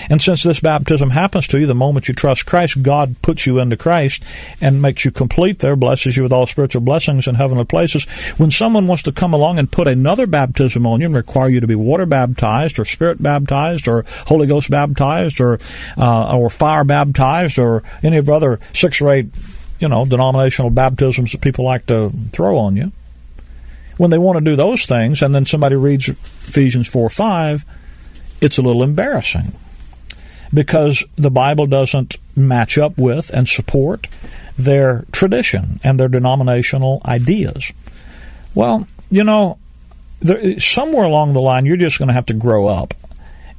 And 0.09 0.21
since 0.21 0.43
this 0.43 0.59
baptism 0.59 1.11
happens 1.11 1.47
to 1.47 1.59
you 1.59 1.67
the 1.67 1.75
moment 1.75 2.07
you 2.07 2.13
trust 2.13 2.45
Christ, 2.45 2.81
God 2.81 3.15
puts 3.21 3.45
you 3.45 3.59
into 3.59 3.77
Christ 3.77 4.23
and 4.61 4.81
makes 4.81 5.05
you 5.05 5.11
complete 5.11 5.59
there, 5.59 5.75
blesses 5.75 6.15
you 6.15 6.23
with 6.23 6.33
all 6.33 6.45
spiritual 6.45 6.81
blessings 6.81 7.27
in 7.27 7.35
heavenly 7.35 7.65
places. 7.65 8.05
When 8.37 8.51
someone 8.51 8.87
wants 8.87 9.03
to 9.03 9.11
come 9.11 9.33
along 9.33 9.59
and 9.59 9.71
put 9.71 9.87
another 9.87 10.27
baptism 10.27 10.85
on 10.85 11.01
you 11.01 11.07
and 11.07 11.15
require 11.15 11.49
you 11.49 11.59
to 11.59 11.67
be 11.67 11.75
water 11.75 12.05
baptized 12.05 12.79
or 12.79 12.85
spirit 12.85 13.21
baptized 13.21 13.87
or 13.87 14.05
Holy 14.27 14.47
Ghost 14.47 14.69
baptized 14.69 15.41
or 15.41 15.59
uh, 15.97 16.37
or 16.37 16.49
fire 16.49 16.83
baptized 16.83 17.59
or 17.59 17.83
any 18.03 18.17
of 18.17 18.25
the 18.25 18.33
other 18.33 18.59
six 18.73 19.01
or 19.01 19.11
eight 19.11 19.27
you 19.79 19.87
know 19.87 20.05
denominational 20.05 20.69
baptisms 20.69 21.31
that 21.31 21.41
people 21.41 21.65
like 21.65 21.85
to 21.87 22.11
throw 22.31 22.57
on 22.57 22.75
you, 22.75 22.91
when 23.97 24.11
they 24.11 24.17
want 24.17 24.37
to 24.37 24.43
do 24.43 24.55
those 24.55 24.85
things 24.85 25.21
and 25.21 25.33
then 25.33 25.45
somebody 25.45 25.75
reads 25.75 26.07
Ephesians 26.07 26.87
4 26.87 27.09
5, 27.09 27.65
it's 28.41 28.57
a 28.57 28.61
little 28.61 28.83
embarrassing 28.83 29.53
because 30.53 31.05
the 31.15 31.31
Bible 31.31 31.67
doesn't 31.67 32.17
match 32.35 32.77
up 32.77 32.97
with 32.97 33.29
and 33.29 33.47
support 33.47 34.07
their 34.57 35.05
tradition 35.11 35.79
and 35.83 35.99
their 35.99 36.07
denominational 36.07 37.01
ideas. 37.05 37.71
Well, 38.55 38.87
you 39.09 39.23
know, 39.23 39.57
there, 40.19 40.59
somewhere 40.59 41.05
along 41.05 41.33
the 41.33 41.41
line, 41.41 41.65
you're 41.65 41.77
just 41.77 41.97
going 41.97 42.07
to 42.07 42.13
have 42.13 42.25
to 42.27 42.33
grow 42.33 42.67
up 42.67 42.93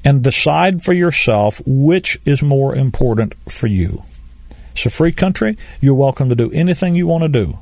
and 0.04 0.22
decide 0.22 0.82
for 0.82 0.92
yourself 0.92 1.60
which 1.66 2.18
is 2.24 2.42
more 2.42 2.74
important 2.74 3.34
for 3.50 3.66
you. 3.66 4.02
It's 4.72 4.86
a 4.86 4.90
free 4.90 5.12
country. 5.12 5.58
You're 5.80 5.94
welcome 5.94 6.28
to 6.28 6.36
do 6.36 6.50
anything 6.52 6.94
you 6.94 7.06
want 7.06 7.22
to 7.22 7.28
do. 7.28 7.58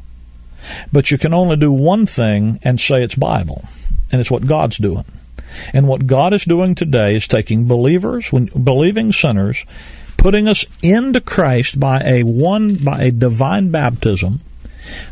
But 0.93 1.11
you 1.11 1.19
can 1.19 1.33
only 1.33 1.57
do 1.57 1.73
one 1.73 2.07
thing 2.07 2.59
and 2.63 2.81
say 2.81 3.03
it's 3.03 3.15
Bible, 3.15 3.65
and 4.11 4.21
it's 4.21 4.31
what 4.31 4.47
God's 4.47 4.77
doing. 4.79 5.05
And 5.73 5.89
what 5.89 6.07
God 6.07 6.33
is 6.33 6.45
doing 6.45 6.75
today 6.75 7.17
is 7.17 7.29
taking 7.29 7.67
believers, 7.67 8.31
believing 8.31 9.13
sinners, 9.13 9.65
putting 10.17 10.49
us 10.49 10.67
into 10.83 11.21
Christ 11.21 11.81
by 11.81 12.01
a 12.05 12.23
one 12.23 12.77
by 12.77 13.03
a 13.03 13.11
divine 13.11 13.71
baptism, 13.71 14.41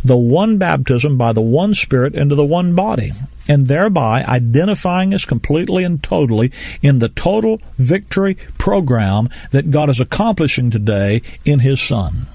the 0.04 0.16
one 0.16 0.58
baptism 0.58 1.16
by 1.16 1.32
the 1.32 1.40
one 1.40 1.74
Spirit 1.74 2.14
into 2.14 2.34
the 2.34 2.44
one 2.44 2.74
body, 2.74 3.12
and 3.48 3.66
thereby 3.66 4.24
identifying 4.24 5.14
us 5.14 5.24
completely 5.24 5.84
and 5.84 6.02
totally 6.02 6.52
in 6.82 6.98
the 6.98 7.08
total 7.08 7.60
victory 7.78 8.34
program 8.58 9.28
that 9.50 9.70
God 9.70 9.88
is 9.88 10.00
accomplishing 10.00 10.70
today 10.70 11.22
in 11.44 11.60
His 11.60 11.80
Son. 11.80 12.26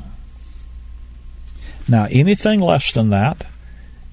Now, 1.87 2.07
anything 2.09 2.61
less 2.61 2.93
than 2.93 3.09
that 3.09 3.45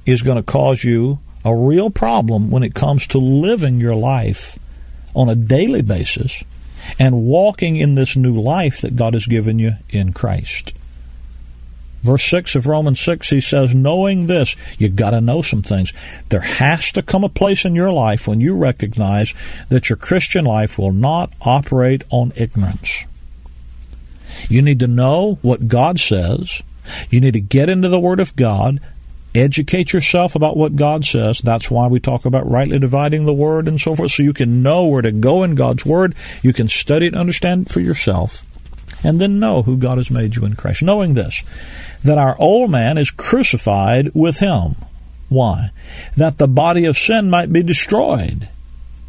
is 0.05 0.23
going 0.23 0.37
to 0.37 0.43
cause 0.43 0.83
you 0.83 1.21
a 1.45 1.55
real 1.55 1.91
problem 1.91 2.51
when 2.51 2.63
it 2.63 2.75
comes 2.75 3.07
to 3.09 3.19
living 3.19 3.81
your 3.81 3.95
life 3.95 4.59
on 5.15 5.29
a 5.29 5.35
daily 5.35 5.83
basis 5.83 6.45
and 6.99 7.25
walking 7.25 7.77
in 7.77 7.95
this 7.95 8.17
new 8.17 8.41
life 8.41 8.81
that 8.81 8.97
God 8.97 9.15
has 9.15 9.27
given 9.27 9.59
you 9.59 9.73
in 9.91 10.13
Christ. 10.13 10.73
Verse 12.03 12.25
6 12.25 12.55
of 12.55 12.67
Romans 12.67 13.01
6, 13.01 13.29
he 13.29 13.41
says, 13.41 13.75
knowing 13.75 14.27
this, 14.27 14.55
you've 14.79 14.95
got 14.95 15.11
to 15.11 15.21
know 15.21 15.43
some 15.43 15.63
things. 15.63 15.93
There 16.29 16.41
has 16.41 16.93
to 16.93 17.03
come 17.03 17.25
a 17.25 17.29
place 17.29 17.65
in 17.65 17.75
your 17.75 17.91
life 17.91 18.29
when 18.29 18.41
you 18.41 18.57
recognize 18.57 19.35
that 19.69 19.89
your 19.89 19.97
Christian 19.97 20.45
life 20.45 20.79
will 20.79 20.93
not 20.93 21.33
operate 21.41 22.05
on 22.11 22.33
ignorance. 22.37 23.05
You 24.49 24.63
need 24.63 24.79
to 24.81 24.87
know 24.87 25.39
what 25.43 25.67
God 25.67 25.99
says. 25.99 26.63
You 27.11 27.21
need 27.21 27.35
to 27.35 27.41
get 27.41 27.69
into 27.69 27.89
the 27.89 28.01
Word 28.01 28.21
of 28.21 28.37
God, 28.37 28.81
Educate 29.39 29.93
yourself 29.93 30.35
about 30.35 30.57
what 30.57 30.77
God 30.77 31.05
says. 31.05 31.41
That's 31.41 31.71
why 31.71 31.87
we 31.87 32.01
talk 32.01 32.25
about 32.25 32.51
rightly 32.51 32.79
dividing 32.79 33.25
the 33.25 33.35
word 33.35 33.69
and 33.69 33.81
so 33.81 33.95
forth, 33.95 34.11
so 34.11 34.23
you 34.23 34.33
can 34.33 34.63
know 34.63 34.87
where 34.87 35.03
to 35.03 35.13
go 35.13 35.45
in 35.45 35.55
God's 35.55 35.87
word. 35.87 36.15
You 36.43 36.53
can 36.53 36.69
study 36.69 37.07
it 37.07 37.13
and 37.13 37.21
understand 37.21 37.67
it 37.67 37.73
for 37.73 37.81
yourself. 37.81 38.43
And 39.05 39.21
then 39.21 39.39
know 39.39 39.63
who 39.63 39.77
God 39.77 39.99
has 39.99 40.11
made 40.11 40.35
you 40.35 40.45
in 40.45 40.57
Christ. 40.57 40.83
Knowing 40.83 41.15
this, 41.15 41.45
that 42.03 42.19
our 42.19 42.37
old 42.41 42.71
man 42.71 42.99
is 42.99 43.13
crucified 43.13 44.11
with 44.13 44.39
him. 44.39 44.75
Why? 45.29 45.71
That 46.17 46.39
the 46.39 46.49
body 46.49 46.85
of 46.85 46.97
sin 46.97 47.31
might 47.31 47.53
be 47.53 47.63
destroyed. 47.63 48.49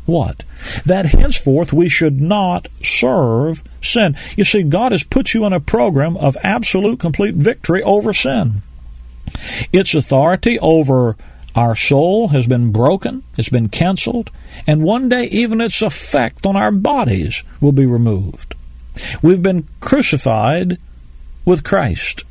What? 0.06 0.44
That 0.86 1.08
henceforth 1.08 1.72
we 1.72 1.90
should 1.90 2.20
not 2.20 2.68
serve 2.84 3.64
sin. 3.82 4.16
You 4.36 4.44
see, 4.44 4.64
God 4.64 4.92
has 4.92 5.04
put 5.04 5.34
you 5.34 5.46
in 5.46 5.54
a 5.54 5.60
program 5.60 6.18
of 6.18 6.38
absolute 6.44 7.00
complete 7.00 7.36
victory 7.36 7.82
over 7.84 8.14
sin. 8.14 8.62
Its 9.72 9.96
authority 9.96 10.60
over 10.60 11.16
our 11.56 11.76
soul 11.76 12.30
has 12.30 12.48
been 12.48 12.72
broken, 12.72 13.24
it's 13.38 13.50
been 13.50 13.70
canceled, 13.70 14.32
and 14.68 14.84
one 14.84 15.10
day 15.10 15.26
even 15.26 15.62
its 15.62 15.82
effect 15.82 16.46
on 16.46 16.56
our 16.56 16.72
bodies 16.72 17.44
will 17.60 17.72
be 17.72 17.86
removed. 17.86 18.56
We've 19.22 19.42
been 19.42 19.68
crucified 19.80 20.78
with 21.46 21.64
Christ. 21.64 22.24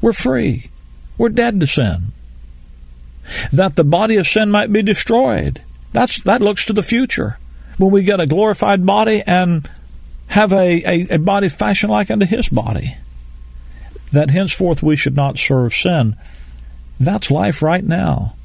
We're 0.00 0.12
free. 0.12 0.70
We're 1.16 1.30
dead 1.30 1.60
to 1.60 1.66
sin. 1.66 2.12
That 3.52 3.76
the 3.76 3.84
body 3.84 4.16
of 4.16 4.26
sin 4.26 4.50
might 4.50 4.72
be 4.72 4.82
destroyed. 4.82 5.62
That's 5.92 6.20
that 6.22 6.42
looks 6.42 6.64
to 6.66 6.72
the 6.72 6.82
future. 6.82 7.38
When 7.78 7.90
we 7.90 8.02
get 8.02 8.20
a 8.20 8.26
glorified 8.26 8.84
body 8.84 9.22
and 9.26 9.68
have 10.28 10.52
a, 10.52 10.82
a, 10.84 11.14
a 11.14 11.18
body 11.18 11.48
fashioned 11.48 11.92
like 11.92 12.10
unto 12.10 12.26
his 12.26 12.48
body 12.48 12.96
that 14.12 14.30
henceforth 14.30 14.82
we 14.82 14.96
should 14.96 15.16
not 15.16 15.38
serve 15.38 15.74
sin. 15.74 16.16
That's 17.00 17.30
life 17.30 17.62
right 17.62 17.84
now. 17.84 18.36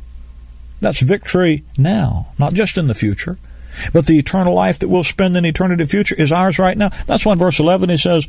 That's 0.79 1.01
victory 1.01 1.63
now, 1.77 2.29
not 2.38 2.53
just 2.53 2.77
in 2.77 2.88
the 2.88 2.95
future. 2.95 3.38
But 3.93 4.05
the 4.05 4.17
eternal 4.17 4.53
life 4.53 4.79
that 4.79 4.88
we'll 4.88 5.03
spend 5.03 5.38
in 5.38 5.45
eternity 5.45 5.86
future 5.86 6.15
is 6.15 6.31
ours 6.31 6.57
right 6.57 6.77
now. 6.77 6.89
That's 7.05 7.25
why 7.25 7.33
in 7.33 7.39
verse 7.39 7.59
11 7.59 7.89
he 7.89 7.97
says 7.97 8.27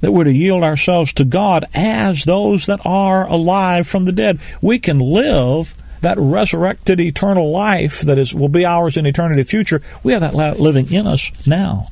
that 0.00 0.12
we're 0.12 0.24
to 0.24 0.32
yield 0.32 0.64
ourselves 0.64 1.12
to 1.14 1.24
God 1.24 1.64
as 1.74 2.24
those 2.24 2.66
that 2.66 2.80
are 2.84 3.26
alive 3.26 3.86
from 3.86 4.04
the 4.04 4.12
dead. 4.12 4.40
We 4.60 4.78
can 4.78 4.98
live 4.98 5.74
that 6.00 6.18
resurrected 6.18 6.98
eternal 6.98 7.50
life 7.50 8.00
that 8.00 8.18
is 8.18 8.34
will 8.34 8.48
be 8.48 8.66
ours 8.66 8.96
in 8.96 9.06
eternity 9.06 9.44
future. 9.44 9.80
We 10.02 10.12
have 10.12 10.22
that 10.22 10.58
living 10.58 10.92
in 10.92 11.06
us 11.06 11.46
now. 11.46 11.88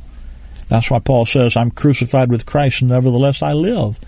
That's 0.69 0.91
why 0.91 0.99
Paul 0.99 1.25
says, 1.25 1.57
I'm 1.57 1.71
crucified 1.71 2.31
with 2.31 2.47
Christ, 2.47 2.83
nevertheless 2.83 3.43
I 3.43 3.53
live. 3.53 3.99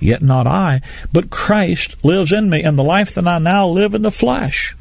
Yet 0.00 0.22
not 0.22 0.46
I, 0.46 0.80
but 1.12 1.30
Christ 1.30 2.02
lives 2.04 2.32
in 2.32 2.50
me, 2.50 2.62
and 2.62 2.78
the 2.78 2.84
life 2.84 3.14
that 3.14 3.26
I 3.26 3.38
now 3.38 3.66
live 3.66 3.94
in 3.94 4.02
the 4.02 4.10
flesh. 4.10 4.76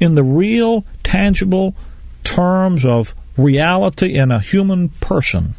In 0.00 0.14
the 0.14 0.24
real, 0.24 0.84
tangible 1.02 1.74
terms 2.24 2.84
of 2.84 3.14
reality 3.36 4.14
in 4.14 4.30
a 4.30 4.40
human 4.40 4.88
person. 4.88 5.54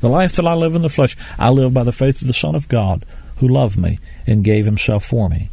The 0.00 0.08
life 0.08 0.36
that 0.36 0.46
I 0.46 0.54
live 0.54 0.74
in 0.74 0.82
the 0.82 0.88
flesh, 0.88 1.16
I 1.38 1.50
live 1.50 1.72
by 1.72 1.84
the 1.84 1.92
faith 1.92 2.20
of 2.20 2.26
the 2.26 2.34
Son 2.34 2.54
of 2.54 2.68
God 2.68 3.04
who 3.38 3.48
loved 3.48 3.78
me 3.78 3.98
and 4.26 4.44
gave 4.44 4.64
himself 4.64 5.04
for 5.04 5.28
me. 5.28 5.50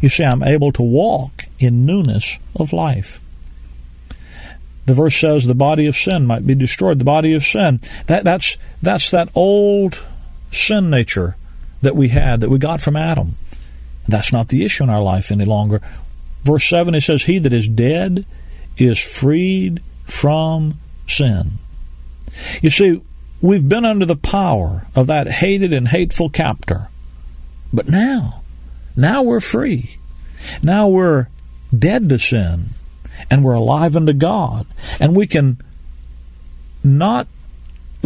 You 0.00 0.08
see, 0.08 0.24
I'm 0.24 0.42
able 0.42 0.72
to 0.72 0.82
walk 0.82 1.46
in 1.58 1.86
newness 1.86 2.38
of 2.54 2.72
life. 2.72 3.20
The 4.86 4.94
verse 4.94 5.16
says 5.16 5.46
the 5.46 5.54
body 5.54 5.86
of 5.86 5.96
sin 5.96 6.26
might 6.26 6.46
be 6.46 6.54
destroyed. 6.54 6.98
The 7.00 7.04
body 7.04 7.34
of 7.34 7.44
sin. 7.44 7.80
That, 8.06 8.24
that's, 8.24 8.56
that's 8.80 9.10
that 9.10 9.28
old 9.34 10.00
sin 10.52 10.90
nature 10.90 11.36
that 11.82 11.96
we 11.96 12.08
had, 12.08 12.40
that 12.40 12.50
we 12.50 12.58
got 12.58 12.80
from 12.80 12.96
Adam. 12.96 13.36
That's 14.08 14.32
not 14.32 14.48
the 14.48 14.64
issue 14.64 14.84
in 14.84 14.90
our 14.90 15.02
life 15.02 15.30
any 15.30 15.44
longer. 15.44 15.80
Verse 16.44 16.68
7, 16.68 16.94
it 16.94 17.02
says, 17.02 17.24
He 17.24 17.38
that 17.40 17.52
is 17.52 17.68
dead 17.68 18.24
is 18.76 18.98
freed 18.98 19.82
from 20.04 20.78
sin. 21.06 21.52
You 22.62 22.70
see, 22.70 23.02
we've 23.40 23.68
been 23.68 23.84
under 23.84 24.06
the 24.06 24.16
power 24.16 24.86
of 24.94 25.06
that 25.08 25.28
hated 25.28 25.72
and 25.72 25.88
hateful 25.88 26.30
captor. 26.30 26.88
But 27.72 27.88
now, 27.88 28.42
now 28.94 29.22
we're 29.22 29.40
free. 29.40 29.98
Now 30.62 30.88
we're 30.88 31.28
dead 31.76 32.08
to 32.10 32.18
sin 32.18 32.70
and 33.30 33.44
we're 33.44 33.54
alive 33.54 33.96
unto 33.96 34.12
God. 34.12 34.66
And 35.00 35.16
we 35.16 35.26
can 35.26 35.60
not 36.84 37.26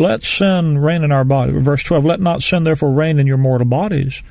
let 0.00 0.24
sin 0.24 0.78
reign 0.78 1.04
in 1.04 1.12
our 1.12 1.24
body. 1.24 1.52
Verse 1.52 1.82
12, 1.82 2.04
let 2.04 2.20
not 2.20 2.42
sin 2.42 2.64
therefore 2.64 2.92
reign 2.92 3.18
in 3.18 3.26
your 3.26 3.36
mortal 3.36 3.66
bodies, 3.66 4.22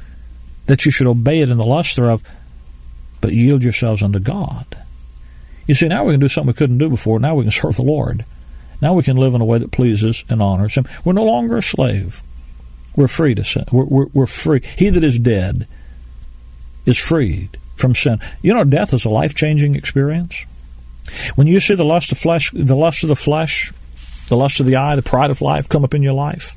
that 0.66 0.86
you 0.86 0.92
should 0.92 1.08
obey 1.08 1.40
it 1.40 1.50
in 1.50 1.58
the 1.58 1.66
lust 1.66 1.96
thereof, 1.96 2.24
but 3.22 3.34
yield 3.34 3.64
yourselves 3.64 4.04
unto 4.04 4.20
God. 4.20 4.78
You 5.68 5.76
see, 5.76 5.88
now 5.88 6.04
we 6.04 6.14
can 6.14 6.20
do 6.20 6.30
something 6.30 6.48
we 6.48 6.54
couldn't 6.54 6.80
do 6.80 6.90
before. 6.90 7.20
Now 7.20 7.36
we 7.36 7.44
can 7.44 7.52
serve 7.52 7.76
the 7.76 7.84
Lord. 7.84 8.26
Now 8.82 8.94
we 8.94 9.04
can 9.04 9.18
live 9.18 9.34
in 9.34 9.42
a 9.42 9.46
way 9.46 9.60
that 9.60 9.72
pleases 9.72 10.24
and 10.30 10.42
honors 10.42 10.76
Him. 10.76 10.86
We're 11.06 11.14
no 11.14 11.26
longer 11.26 11.58
a 11.58 11.62
slave. 11.62 12.24
We're 12.96 13.08
free 13.08 13.36
to 13.36 13.44
sin. 13.44 13.66
We're, 13.72 13.86
we're, 13.86 14.08
we're 14.14 14.26
free. 14.26 14.62
He 14.78 14.90
that 14.90 15.04
is 15.04 15.20
dead 15.20 15.68
is 16.86 16.98
freed 16.98 17.58
from 17.76 17.94
sin. 17.94 18.20
You 18.42 18.54
know, 18.54 18.64
death 18.64 18.94
is 18.94 19.06
a 19.06 19.10
life 19.10 19.36
changing 19.36 19.76
experience. 19.76 20.46
When 21.36 21.48
you 21.48 21.60
see 21.60 21.76
the 21.76 21.86
lust 21.86 22.12
of 22.12 22.18
flesh, 22.18 22.52
the 22.52 22.76
lust 22.76 23.04
of 23.04 23.10
the 23.10 23.16
flesh, 23.16 23.72
the 24.30 24.38
lust 24.38 24.60
of 24.60 24.66
the 24.66 24.76
eye, 24.76 24.96
the 24.96 25.02
pride 25.02 25.32
of 25.32 25.42
life 25.42 25.68
come 25.68 25.84
up 25.84 25.94
in 25.94 26.04
your 26.04 26.14
life, 26.14 26.56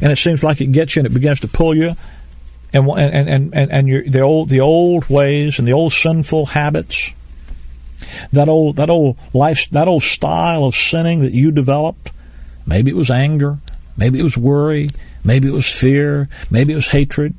and 0.00 0.10
it 0.12 0.16
seems 0.16 0.42
like 0.42 0.60
it 0.60 0.72
gets 0.72 0.96
you 0.96 1.00
and 1.00 1.06
it 1.06 1.14
begins 1.14 1.40
to 1.40 1.48
pull 1.48 1.74
you, 1.76 1.94
and 2.72 2.88
and 2.88 3.28
and 3.28 3.54
and, 3.54 3.70
and 3.70 3.88
your, 3.88 4.08
the 4.08 4.20
old 4.20 4.48
the 4.48 4.60
old 4.60 5.08
ways 5.08 5.58
and 5.58 5.66
the 5.68 5.72
old 5.72 5.92
sinful 5.92 6.46
habits, 6.46 7.10
that 8.32 8.48
old 8.48 8.76
that 8.76 8.90
old 8.90 9.16
life 9.32 9.68
that 9.70 9.88
old 9.88 10.02
style 10.02 10.64
of 10.64 10.74
sinning 10.74 11.20
that 11.20 11.32
you 11.32 11.50
developed, 11.52 12.10
maybe 12.66 12.90
it 12.90 12.96
was 12.96 13.10
anger, 13.10 13.58
maybe 13.96 14.18
it 14.18 14.24
was 14.24 14.36
worry, 14.36 14.88
maybe 15.24 15.48
it 15.48 15.54
was 15.54 15.70
fear, 15.70 16.28
maybe 16.50 16.72
it 16.72 16.76
was 16.76 16.88
hatred, 16.88 17.34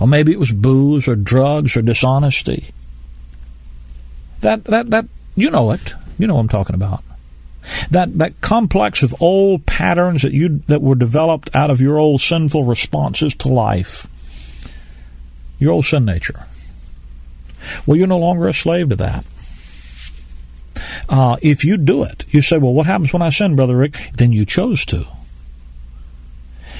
or 0.00 0.06
maybe 0.06 0.32
it 0.32 0.38
was 0.38 0.50
booze 0.52 1.06
or 1.06 1.16
drugs 1.16 1.76
or 1.76 1.82
dishonesty. 1.82 2.66
That 4.40 4.64
that 4.64 4.90
that 4.90 5.06
you 5.36 5.50
know 5.50 5.70
it. 5.72 5.94
You 6.18 6.26
know 6.26 6.34
what 6.34 6.40
I'm 6.40 6.48
talking 6.48 6.74
about. 6.74 7.02
That 7.90 8.18
that 8.18 8.40
complex 8.40 9.02
of 9.02 9.14
old 9.20 9.66
patterns 9.66 10.22
that 10.22 10.32
you 10.32 10.62
that 10.66 10.82
were 10.82 10.94
developed 10.94 11.50
out 11.54 11.70
of 11.70 11.80
your 11.80 11.98
old 11.98 12.20
sinful 12.20 12.64
responses 12.64 13.34
to 13.36 13.48
life. 13.48 14.06
Your 15.58 15.72
old 15.72 15.84
sin 15.84 16.04
nature. 16.04 16.46
Well, 17.84 17.96
you're 17.96 18.06
no 18.06 18.18
longer 18.18 18.48
a 18.48 18.54
slave 18.54 18.88
to 18.88 18.96
that. 18.96 19.24
Uh, 21.08 21.36
if 21.42 21.64
you 21.64 21.76
do 21.76 22.02
it, 22.04 22.24
you 22.30 22.40
say, 22.40 22.56
well, 22.56 22.72
what 22.72 22.86
happens 22.86 23.12
when 23.12 23.22
I 23.22 23.30
sin, 23.30 23.56
Brother 23.56 23.76
Rick? 23.76 23.96
Then 24.14 24.32
you 24.32 24.46
chose 24.46 24.84
to. 24.86 25.06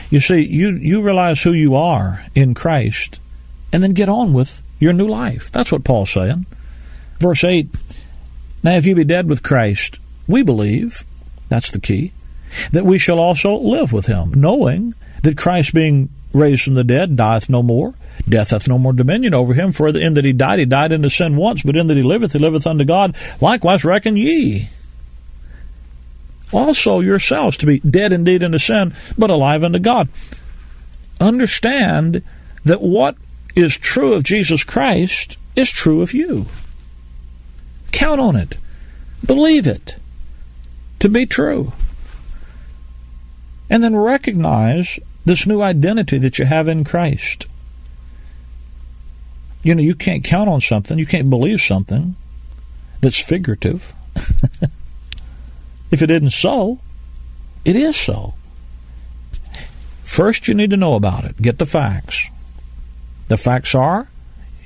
You 0.08 0.20
see, 0.20 0.46
you, 0.46 0.70
you 0.70 1.02
realize 1.02 1.42
who 1.42 1.52
you 1.52 1.76
are 1.76 2.24
in 2.34 2.54
Christ 2.54 3.20
and 3.72 3.82
then 3.82 3.92
get 3.92 4.08
on 4.08 4.32
with 4.32 4.62
your 4.78 4.92
new 4.92 5.06
life. 5.06 5.50
That's 5.52 5.70
what 5.70 5.84
Paul's 5.84 6.10
saying. 6.10 6.46
Verse 7.18 7.44
8 7.44 7.68
Now, 8.62 8.76
if 8.76 8.86
you 8.86 8.94
be 8.94 9.04
dead 9.04 9.28
with 9.28 9.42
Christ, 9.42 9.98
we 10.30 10.42
believe, 10.42 11.04
that's 11.48 11.70
the 11.70 11.80
key, 11.80 12.12
that 12.72 12.84
we 12.84 12.98
shall 12.98 13.18
also 13.18 13.54
live 13.56 13.92
with 13.92 14.06
him, 14.06 14.32
knowing 14.34 14.94
that 15.22 15.36
Christ 15.36 15.74
being 15.74 16.08
raised 16.32 16.62
from 16.62 16.74
the 16.74 16.84
dead 16.84 17.16
dieth 17.16 17.48
no 17.48 17.62
more, 17.62 17.94
death 18.28 18.50
hath 18.50 18.68
no 18.68 18.78
more 18.78 18.92
dominion 18.92 19.34
over 19.34 19.54
him, 19.54 19.72
for 19.72 19.88
in 19.88 20.14
that 20.14 20.24
he 20.24 20.32
died, 20.32 20.58
he 20.58 20.64
died 20.64 20.92
into 20.92 21.10
sin 21.10 21.36
once, 21.36 21.62
but 21.62 21.76
in 21.76 21.86
that 21.88 21.96
he 21.96 22.02
liveth, 22.02 22.32
he 22.32 22.38
liveth 22.38 22.66
unto 22.66 22.84
God. 22.84 23.16
Likewise 23.40 23.84
reckon 23.84 24.16
ye 24.16 24.68
also 26.52 27.00
yourselves 27.00 27.56
to 27.58 27.66
be 27.66 27.80
dead 27.80 28.12
indeed 28.12 28.42
unto 28.42 28.58
sin, 28.58 28.94
but 29.16 29.30
alive 29.30 29.64
unto 29.64 29.78
God. 29.78 30.08
Understand 31.20 32.22
that 32.64 32.80
what 32.80 33.16
is 33.54 33.76
true 33.76 34.14
of 34.14 34.24
Jesus 34.24 34.64
Christ 34.64 35.36
is 35.56 35.70
true 35.70 36.02
of 36.02 36.14
you. 36.14 36.46
Count 37.92 38.20
on 38.20 38.36
it. 38.36 38.56
Believe 39.24 39.66
it 39.66 39.96
to 41.00 41.08
be 41.08 41.26
true. 41.26 41.72
And 43.68 43.82
then 43.82 43.96
recognize 43.96 44.98
this 45.24 45.46
new 45.46 45.60
identity 45.62 46.18
that 46.18 46.38
you 46.38 46.46
have 46.46 46.68
in 46.68 46.84
Christ. 46.84 47.46
You 49.62 49.74
know, 49.74 49.82
you 49.82 49.94
can't 49.94 50.24
count 50.24 50.48
on 50.48 50.60
something, 50.60 50.98
you 50.98 51.06
can't 51.06 51.30
believe 51.30 51.60
something 51.60 52.16
that's 53.00 53.20
figurative. 53.20 53.92
if 55.90 56.02
it 56.02 56.10
isn't 56.10 56.30
so, 56.30 56.78
it 57.64 57.76
is 57.76 57.96
so. 57.96 58.34
First, 60.04 60.48
you 60.48 60.54
need 60.54 60.70
to 60.70 60.76
know 60.76 60.94
about 60.94 61.24
it. 61.24 61.40
Get 61.40 61.58
the 61.58 61.66
facts. 61.66 62.28
The 63.28 63.36
facts 63.36 63.74
are 63.74 64.08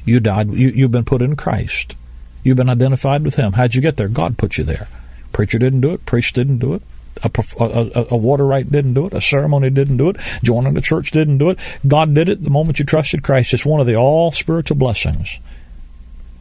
you 0.04 0.20
died, 0.20 0.52
you, 0.52 0.68
you've 0.68 0.90
been 0.90 1.04
put 1.04 1.22
in 1.22 1.36
Christ. 1.36 1.96
You've 2.42 2.56
been 2.56 2.68
identified 2.68 3.24
with 3.24 3.36
Him. 3.36 3.52
How'd 3.52 3.74
you 3.74 3.80
get 3.80 3.96
there? 3.96 4.08
God 4.08 4.36
put 4.36 4.58
you 4.58 4.64
there. 4.64 4.88
Preacher 5.34 5.58
didn't 5.58 5.80
do 5.80 5.92
it. 5.92 6.06
Priest 6.06 6.36
didn't 6.36 6.58
do 6.58 6.74
it. 6.74 6.82
A, 7.22 7.30
a, 7.60 8.06
a, 8.12 8.16
water 8.16 8.46
rite 8.46 8.70
didn't 8.70 8.94
do 8.94 9.06
it. 9.06 9.12
A 9.12 9.20
ceremony 9.20 9.68
didn't 9.68 9.96
do 9.96 10.08
it. 10.08 10.16
Joining 10.42 10.74
the 10.74 10.80
church 10.80 11.10
didn't 11.10 11.38
do 11.38 11.50
it. 11.50 11.58
God 11.86 12.14
did 12.14 12.28
it 12.28 12.42
the 12.42 12.50
moment 12.50 12.78
you 12.78 12.84
trusted 12.84 13.22
Christ. 13.22 13.52
It's 13.52 13.66
one 13.66 13.80
of 13.80 13.86
the 13.86 13.96
all 13.96 14.30
spiritual 14.30 14.76
blessings 14.76 15.40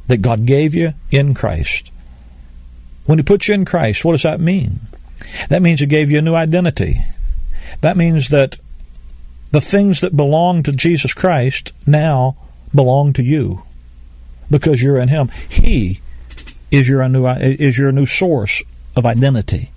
that 0.07 0.21
God 0.21 0.45
gave 0.45 0.75
you 0.75 0.93
in 1.09 1.33
Christ. 1.33 1.91
When 3.05 3.17
He 3.17 3.23
put 3.23 3.47
you 3.47 3.55
in 3.55 3.65
Christ, 3.65 4.05
what 4.05 4.13
does 4.13 4.23
that 4.23 4.39
mean? 4.39 4.81
That 5.49 5.63
means 5.63 5.79
He 5.79 5.87
gave 5.87 6.11
you 6.11 6.19
a 6.19 6.23
new 6.23 6.35
identity. 6.35 7.03
That 7.81 7.97
means 7.97 8.29
that 8.29 8.59
the 9.51 9.61
things 9.61 10.01
that 10.01 10.15
belong 10.15 10.61
to 10.63 10.71
Jesus 10.71 11.15
Christ 11.15 11.73
now 11.87 12.35
belong 12.73 13.13
to 13.13 13.23
you 13.23 13.63
because 14.51 14.83
you're 14.83 14.97
in 14.97 15.09
Him. 15.09 15.29
He 15.49 15.99
is 16.69 16.87
your 16.87 17.07
new 17.09 17.25
is 17.27 17.77
your 17.77 17.91
new 17.91 18.05
source 18.05 18.61
of 18.95 19.05
identity. 19.05 19.71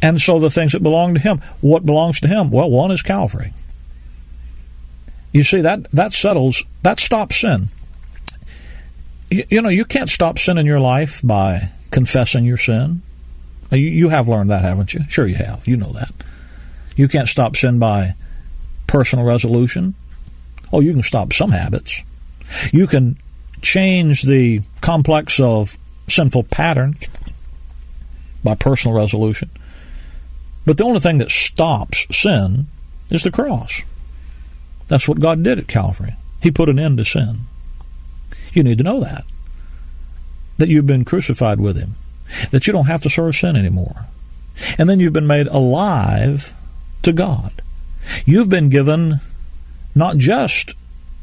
And 0.00 0.20
so 0.20 0.38
the 0.38 0.50
things 0.50 0.72
that 0.72 0.82
belong 0.82 1.14
to 1.14 1.20
Him, 1.20 1.40
what 1.60 1.86
belongs 1.86 2.20
to 2.20 2.28
Him? 2.28 2.50
Well, 2.50 2.70
one 2.70 2.90
is 2.90 3.02
Calvary. 3.02 3.52
You 5.32 5.42
see 5.42 5.62
that 5.62 5.90
that 5.92 6.12
settles 6.12 6.62
that 6.82 7.00
stops 7.00 7.40
sin. 7.40 7.68
You, 9.30 9.44
you 9.50 9.62
know 9.62 9.68
you 9.68 9.84
can't 9.84 10.08
stop 10.08 10.38
sin 10.38 10.58
in 10.58 10.66
your 10.66 10.80
life 10.80 11.20
by 11.24 11.70
confessing 11.90 12.44
your 12.44 12.56
sin. 12.56 13.02
You, 13.72 13.78
you 13.78 14.08
have 14.10 14.28
learned 14.28 14.50
that, 14.50 14.62
haven't 14.62 14.94
you? 14.94 15.00
Sure, 15.08 15.26
you 15.26 15.34
have. 15.34 15.66
You 15.66 15.76
know 15.76 15.92
that. 15.92 16.12
You 16.96 17.08
can't 17.08 17.28
stop 17.28 17.56
sin 17.56 17.78
by 17.78 18.14
personal 18.86 19.24
resolution. 19.24 19.94
Oh, 20.72 20.80
you 20.80 20.92
can 20.92 21.02
stop 21.02 21.32
some 21.32 21.50
habits. 21.50 22.02
You 22.72 22.86
can 22.86 23.16
change 23.62 24.22
the 24.22 24.60
complex 24.80 25.40
of 25.40 25.78
sinful 26.08 26.44
patterns 26.44 26.96
by 28.44 28.54
personal 28.54 28.96
resolution. 28.96 29.50
But 30.66 30.78
the 30.78 30.84
only 30.84 31.00
thing 31.00 31.18
that 31.18 31.30
stops 31.30 32.06
sin 32.16 32.66
is 33.10 33.22
the 33.22 33.30
cross. 33.30 33.82
That's 34.88 35.08
what 35.08 35.20
God 35.20 35.42
did 35.42 35.58
at 35.58 35.66
Calvary. 35.66 36.14
He 36.40 36.50
put 36.50 36.68
an 36.68 36.78
end 36.78 36.98
to 36.98 37.04
sin. 37.04 37.40
You 38.52 38.62
need 38.62 38.78
to 38.78 38.84
know 38.84 39.00
that. 39.00 39.24
That 40.58 40.68
you've 40.68 40.86
been 40.86 41.04
crucified 41.04 41.58
with 41.58 41.76
Him. 41.76 41.96
That 42.50 42.66
you 42.66 42.72
don't 42.72 42.86
have 42.86 43.02
to 43.02 43.10
serve 43.10 43.34
sin 43.34 43.56
anymore. 43.56 44.06
And 44.78 44.88
then 44.88 45.00
you've 45.00 45.12
been 45.12 45.26
made 45.26 45.46
alive 45.48 46.54
to 47.02 47.12
God. 47.12 47.62
You've 48.24 48.48
been 48.48 48.68
given 48.68 49.20
not 49.94 50.16
just 50.16 50.74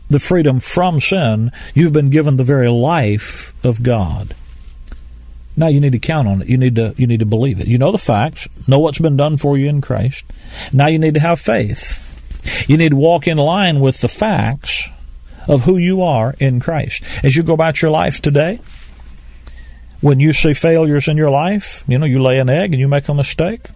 the 0.09 0.19
freedom 0.19 0.59
from 0.59 0.99
sin, 0.99 1.51
you've 1.73 1.93
been 1.93 2.09
given 2.09 2.37
the 2.37 2.43
very 2.43 2.69
life 2.69 3.53
of 3.63 3.81
God. 3.81 4.35
Now 5.55 5.67
you 5.67 5.79
need 5.79 5.91
to 5.91 5.99
count 5.99 6.27
on 6.27 6.41
it. 6.41 6.49
You 6.49 6.57
need 6.57 6.75
to 6.75 6.93
you 6.97 7.07
need 7.07 7.19
to 7.19 7.25
believe 7.25 7.59
it. 7.59 7.67
You 7.67 7.77
know 7.77 7.91
the 7.91 7.97
facts, 7.97 8.47
know 8.67 8.79
what's 8.79 8.99
been 8.99 9.17
done 9.17 9.37
for 9.37 9.57
you 9.57 9.67
in 9.69 9.81
Christ. 9.81 10.25
Now 10.71 10.87
you 10.87 10.97
need 10.97 11.13
to 11.15 11.19
have 11.19 11.39
faith. 11.39 12.07
You 12.67 12.77
need 12.77 12.89
to 12.89 12.95
walk 12.95 13.27
in 13.27 13.37
line 13.37 13.79
with 13.81 14.01
the 14.01 14.07
facts 14.07 14.89
of 15.47 15.63
who 15.63 15.77
you 15.77 16.01
are 16.01 16.35
in 16.39 16.59
Christ. 16.59 17.03
As 17.23 17.35
you 17.35 17.43
go 17.43 17.53
about 17.53 17.81
your 17.81 17.91
life 17.91 18.21
today, 18.21 18.59
When 20.01 20.19
you 20.19 20.33
see 20.33 20.55
failures 20.55 21.07
in 21.07 21.15
your 21.15 21.29
life, 21.29 21.83
you 21.87 21.99
know, 21.99 22.07
you 22.07 22.21
lay 22.21 22.39
an 22.39 22.49
egg 22.49 22.73
and 22.73 22.79
you 22.79 22.87
make 22.87 23.07
a 23.07 23.13
mistake, 23.13 23.67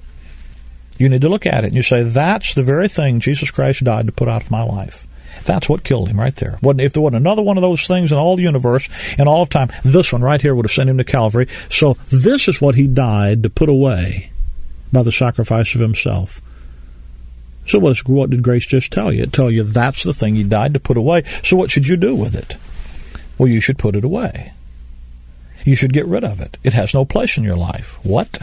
you 0.98 1.08
need 1.08 1.22
to 1.22 1.30
look 1.30 1.46
at 1.46 1.64
it 1.64 1.68
and 1.68 1.76
you 1.76 1.84
say, 1.84 2.02
that's 2.02 2.56
the 2.56 2.64
very 2.64 2.88
thing 2.88 3.20
Jesus 3.20 3.52
Christ 3.52 3.84
died 3.84 4.08
to 4.08 4.12
put 4.12 4.28
out 4.28 4.42
of 4.42 4.50
my 4.50 4.64
life. 4.64 5.06
That's 5.44 5.70
what 5.70 5.84
killed 5.84 6.10
him 6.10 6.20
right 6.20 6.36
there. 6.36 6.58
If 6.64 6.94
there 6.94 7.02
wasn't 7.02 7.22
another 7.22 7.42
one 7.42 7.58
of 7.58 7.62
those 7.62 7.88
things 7.88 8.12
in 8.12 8.18
all 8.18 8.36
the 8.36 8.44
universe 8.44 8.90
and 9.18 9.28
all 9.28 9.42
of 9.42 9.50
time, 9.50 9.72
this 9.84 10.12
one 10.12 10.22
right 10.22 10.42
here 10.42 10.56
would 10.56 10.66
have 10.66 10.72
sent 10.72 10.90
him 10.90 10.98
to 10.98 11.04
Calvary. 11.04 11.48
So 11.70 11.98
this 12.10 12.48
is 12.48 12.62
what 12.62 12.76
he 12.76 12.88
died 12.88 13.44
to 13.44 13.50
put 13.50 13.70
away 13.70 14.32
by 14.92 15.04
the 15.04 15.12
sacrifice 15.12 15.76
of 15.76 15.82
himself. 15.82 16.42
So 17.68 17.80
what, 17.80 17.92
is, 17.92 18.06
what 18.06 18.30
did 18.30 18.44
grace 18.44 18.66
just 18.66 18.92
tell 18.92 19.12
you? 19.12 19.24
It 19.24 19.34
tell 19.34 19.50
you 19.50 19.64
that's 19.64 20.04
the 20.04 20.14
thing 20.14 20.36
he 20.36 20.44
died 20.44 20.74
to 20.74 20.80
put 20.80 20.98
away. 20.98 21.24
So 21.44 21.58
what 21.58 21.72
should 21.72 21.88
you 21.88 21.98
do 21.98 22.16
with 22.16 22.36
it? 22.36 22.58
Well, 23.38 23.50
you 23.50 23.60
should 23.60 23.78
put 23.78 23.96
it 23.96 24.04
away. 24.04 24.54
You 25.66 25.76
should 25.76 25.94
get 25.94 26.06
rid 26.06 26.24
of 26.24 26.40
it. 26.40 26.58
It 26.64 26.74
has 26.74 26.94
no 26.94 27.06
place 27.06 27.38
in 27.38 27.44
your 27.44 27.56
life. 27.56 27.98
What? 28.04 28.38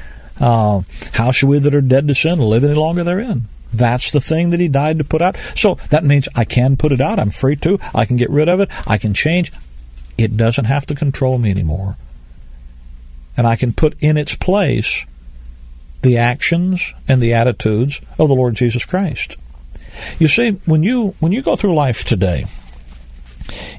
uh, 0.40 0.82
how 1.12 1.30
should 1.30 1.48
we 1.48 1.60
that 1.60 1.74
are 1.74 1.80
dead 1.80 2.08
to 2.08 2.14
sin 2.14 2.40
live 2.40 2.64
any 2.64 2.74
longer 2.74 3.04
therein? 3.04 3.48
That's 3.72 4.10
the 4.10 4.20
thing 4.20 4.50
that 4.50 4.60
he 4.60 4.68
died 4.68 4.98
to 4.98 5.04
put 5.04 5.22
out. 5.22 5.36
So 5.54 5.74
that 5.90 6.04
means 6.04 6.28
I 6.34 6.44
can 6.44 6.76
put 6.76 6.92
it 6.92 7.00
out. 7.00 7.18
I'm 7.18 7.30
free 7.30 7.56
to. 7.56 7.78
I 7.94 8.04
can 8.04 8.16
get 8.16 8.30
rid 8.30 8.48
of 8.48 8.60
it. 8.60 8.70
I 8.86 8.98
can 8.98 9.14
change. 9.14 9.52
It 10.16 10.36
doesn't 10.36 10.64
have 10.64 10.86
to 10.86 10.94
control 10.94 11.38
me 11.38 11.50
anymore. 11.50 11.96
And 13.36 13.46
I 13.46 13.56
can 13.56 13.72
put 13.72 13.96
in 14.00 14.16
its 14.16 14.34
place 14.34 15.04
the 16.02 16.16
actions 16.16 16.94
and 17.08 17.20
the 17.20 17.34
attitudes 17.34 18.00
of 18.18 18.28
the 18.28 18.34
Lord 18.34 18.54
Jesus 18.54 18.84
Christ. 18.84 19.36
You 20.18 20.28
see, 20.28 20.52
when 20.64 20.82
you 20.82 21.14
when 21.20 21.32
you 21.32 21.42
go 21.42 21.56
through 21.56 21.74
life 21.74 22.04
today, 22.04 22.46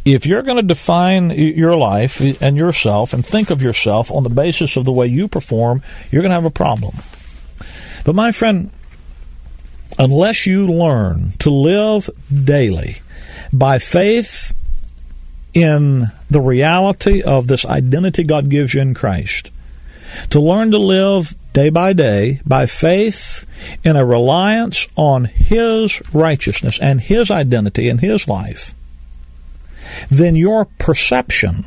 if 0.05 0.25
you're 0.25 0.41
going 0.41 0.57
to 0.57 0.63
define 0.63 1.31
your 1.31 1.75
life 1.75 2.19
and 2.41 2.57
yourself 2.57 3.13
and 3.13 3.25
think 3.25 3.49
of 3.49 3.61
yourself 3.61 4.11
on 4.11 4.23
the 4.23 4.29
basis 4.29 4.77
of 4.77 4.85
the 4.85 4.91
way 4.91 5.07
you 5.07 5.27
perform, 5.27 5.81
you're 6.11 6.21
going 6.21 6.31
to 6.31 6.35
have 6.35 6.45
a 6.45 6.49
problem. 6.49 6.95
But 8.05 8.15
my 8.15 8.31
friend, 8.31 8.71
unless 9.97 10.45
you 10.45 10.67
learn 10.67 11.31
to 11.39 11.49
live 11.49 12.09
daily 12.31 12.97
by 13.51 13.79
faith 13.79 14.53
in 15.53 16.07
the 16.29 16.41
reality 16.41 17.21
of 17.21 17.47
this 17.47 17.65
identity 17.65 18.23
God 18.23 18.49
gives 18.49 18.73
you 18.73 18.81
in 18.81 18.93
Christ, 18.93 19.51
to 20.29 20.39
learn 20.39 20.71
to 20.71 20.77
live 20.77 21.35
day 21.53 21.69
by 21.69 21.93
day 21.93 22.41
by 22.45 22.65
faith 22.65 23.45
in 23.83 23.95
a 23.95 24.05
reliance 24.05 24.87
on 24.95 25.25
His 25.25 26.01
righteousness 26.13 26.79
and 26.79 27.01
His 27.01 27.31
identity 27.31 27.89
in 27.89 27.97
His 27.99 28.27
life, 28.27 28.75
then 30.09 30.35
your 30.35 30.65
perception 30.65 31.65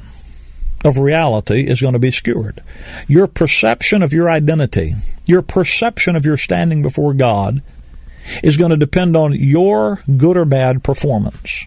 of 0.85 0.99
reality 0.99 1.67
is 1.67 1.81
going 1.81 1.93
to 1.93 1.99
be 1.99 2.11
skewered. 2.11 2.63
Your 3.07 3.27
perception 3.27 4.03
of 4.03 4.13
your 4.13 4.31
identity, 4.31 4.95
your 5.27 5.43
perception 5.43 6.17
of 6.17 6.25
your 6.25 6.37
standing 6.37 6.83
before 6.83 7.13
God 7.13 7.63
is 8.43 8.57
going 8.57 8.71
to 8.71 8.77
depend 8.77 9.17
on 9.17 9.33
your 9.33 10.03
good 10.17 10.37
or 10.37 10.45
bad 10.45 10.83
performance 10.83 11.67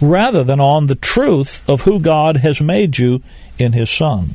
rather 0.00 0.44
than 0.44 0.60
on 0.60 0.86
the 0.86 0.94
truth 0.94 1.62
of 1.68 1.82
who 1.82 1.98
God 1.98 2.38
has 2.38 2.60
made 2.60 2.98
you 2.98 3.22
in 3.58 3.72
His 3.72 3.90
Son. 3.90 4.34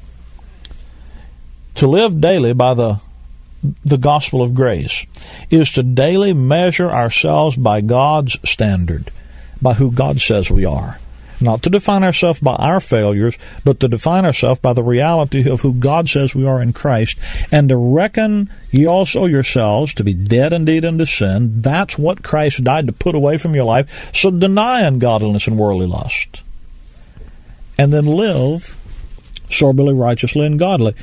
To 1.76 1.88
live 1.88 2.22
daily 2.22 2.54
by 2.54 2.74
the 2.74 3.00
the 3.84 3.98
gospel 3.98 4.42
of 4.42 4.54
grace 4.54 5.06
is 5.50 5.72
to 5.72 5.84
daily 5.84 6.34
measure 6.34 6.90
ourselves 6.90 7.58
by 7.58 7.82
God's 7.82 8.38
standard, 8.50 9.12
by 9.62 9.74
who 9.74 9.92
God 9.92 10.22
says 10.22 10.50
we 10.50 10.64
are. 10.64 10.98
Not 11.42 11.64
to 11.64 11.70
define 11.70 12.04
ourselves 12.04 12.40
by 12.40 12.56
our 12.56 12.80
failures, 12.80 13.38
but 13.64 13.80
to 13.80 13.88
define 13.88 14.26
ourselves 14.26 14.60
by 14.60 14.74
the 14.74 14.84
reality 14.84 15.50
of 15.50 15.62
who 15.62 15.74
God 15.74 16.10
says 16.10 16.36
we 16.36 16.46
are 16.46 16.62
in 16.62 16.74
Christ, 16.74 17.18
and 17.52 17.70
to 17.70 17.78
reckon 17.78 18.50
ye 18.72 18.86
also 18.86 19.26
yourselves 19.26 19.94
to 19.96 20.04
be 20.04 20.14
dead 20.14 20.52
indeed 20.52 20.84
unto 20.84 21.06
sin. 21.06 21.62
That's 21.62 21.98
what 21.98 22.24
Christ 22.24 22.64
died 22.64 22.88
to 22.88 22.94
put 22.94 23.16
away 23.16 23.38
from 23.38 23.56
your 23.56 23.64
life. 23.64 24.14
So 24.14 24.32
deny 24.32 24.82
ungodliness 24.82 25.48
and 25.48 25.58
worldly 25.58 25.88
lust. 25.88 26.42
And 27.78 27.94
then 27.94 28.06
live 28.06 28.76
soberly, 29.50 29.94
righteously, 29.94 30.46
and 30.46 30.60
godly. 30.60 30.94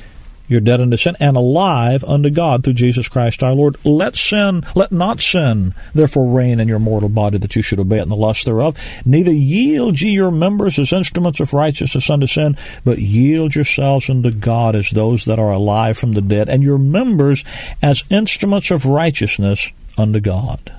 You're 0.48 0.60
dead 0.60 0.80
unto 0.80 0.96
sin 0.96 1.16
and 1.18 1.36
alive 1.36 2.04
unto 2.04 2.30
God 2.30 2.62
through 2.62 2.74
Jesus 2.74 3.08
Christ 3.08 3.42
our 3.42 3.52
Lord. 3.52 3.76
Let 3.84 4.16
sin, 4.16 4.64
let 4.74 4.92
not 4.92 5.20
sin, 5.20 5.74
therefore 5.94 6.32
reign 6.32 6.60
in 6.60 6.68
your 6.68 6.78
mortal 6.78 7.08
body 7.08 7.38
that 7.38 7.56
you 7.56 7.62
should 7.62 7.80
obey 7.80 7.98
it 7.98 8.02
in 8.02 8.08
the 8.08 8.16
lust 8.16 8.44
thereof. 8.44 8.76
Neither 9.04 9.32
yield 9.32 10.00
ye 10.00 10.10
your 10.10 10.30
members 10.30 10.78
as 10.78 10.92
instruments 10.92 11.40
of 11.40 11.52
righteousness 11.52 12.08
unto 12.08 12.26
sin, 12.26 12.56
but 12.84 12.98
yield 12.98 13.54
yourselves 13.54 14.08
unto 14.08 14.30
God 14.30 14.76
as 14.76 14.90
those 14.90 15.24
that 15.24 15.38
are 15.38 15.50
alive 15.50 15.98
from 15.98 16.12
the 16.12 16.22
dead, 16.22 16.48
and 16.48 16.62
your 16.62 16.78
members 16.78 17.44
as 17.82 18.04
instruments 18.10 18.70
of 18.70 18.86
righteousness 18.86 19.72
unto 19.98 20.20
God. 20.20 20.72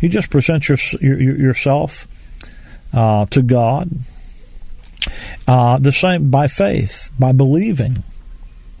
You 0.00 0.08
just 0.08 0.30
present 0.30 0.68
your, 0.68 0.78
your, 1.00 1.18
yourself 1.18 2.06
uh, 2.92 3.26
to 3.26 3.42
God. 3.42 3.90
Uh, 5.46 5.78
the 5.78 5.92
same 5.92 6.30
by 6.30 6.46
faith, 6.46 7.10
by 7.18 7.32
believing 7.32 8.04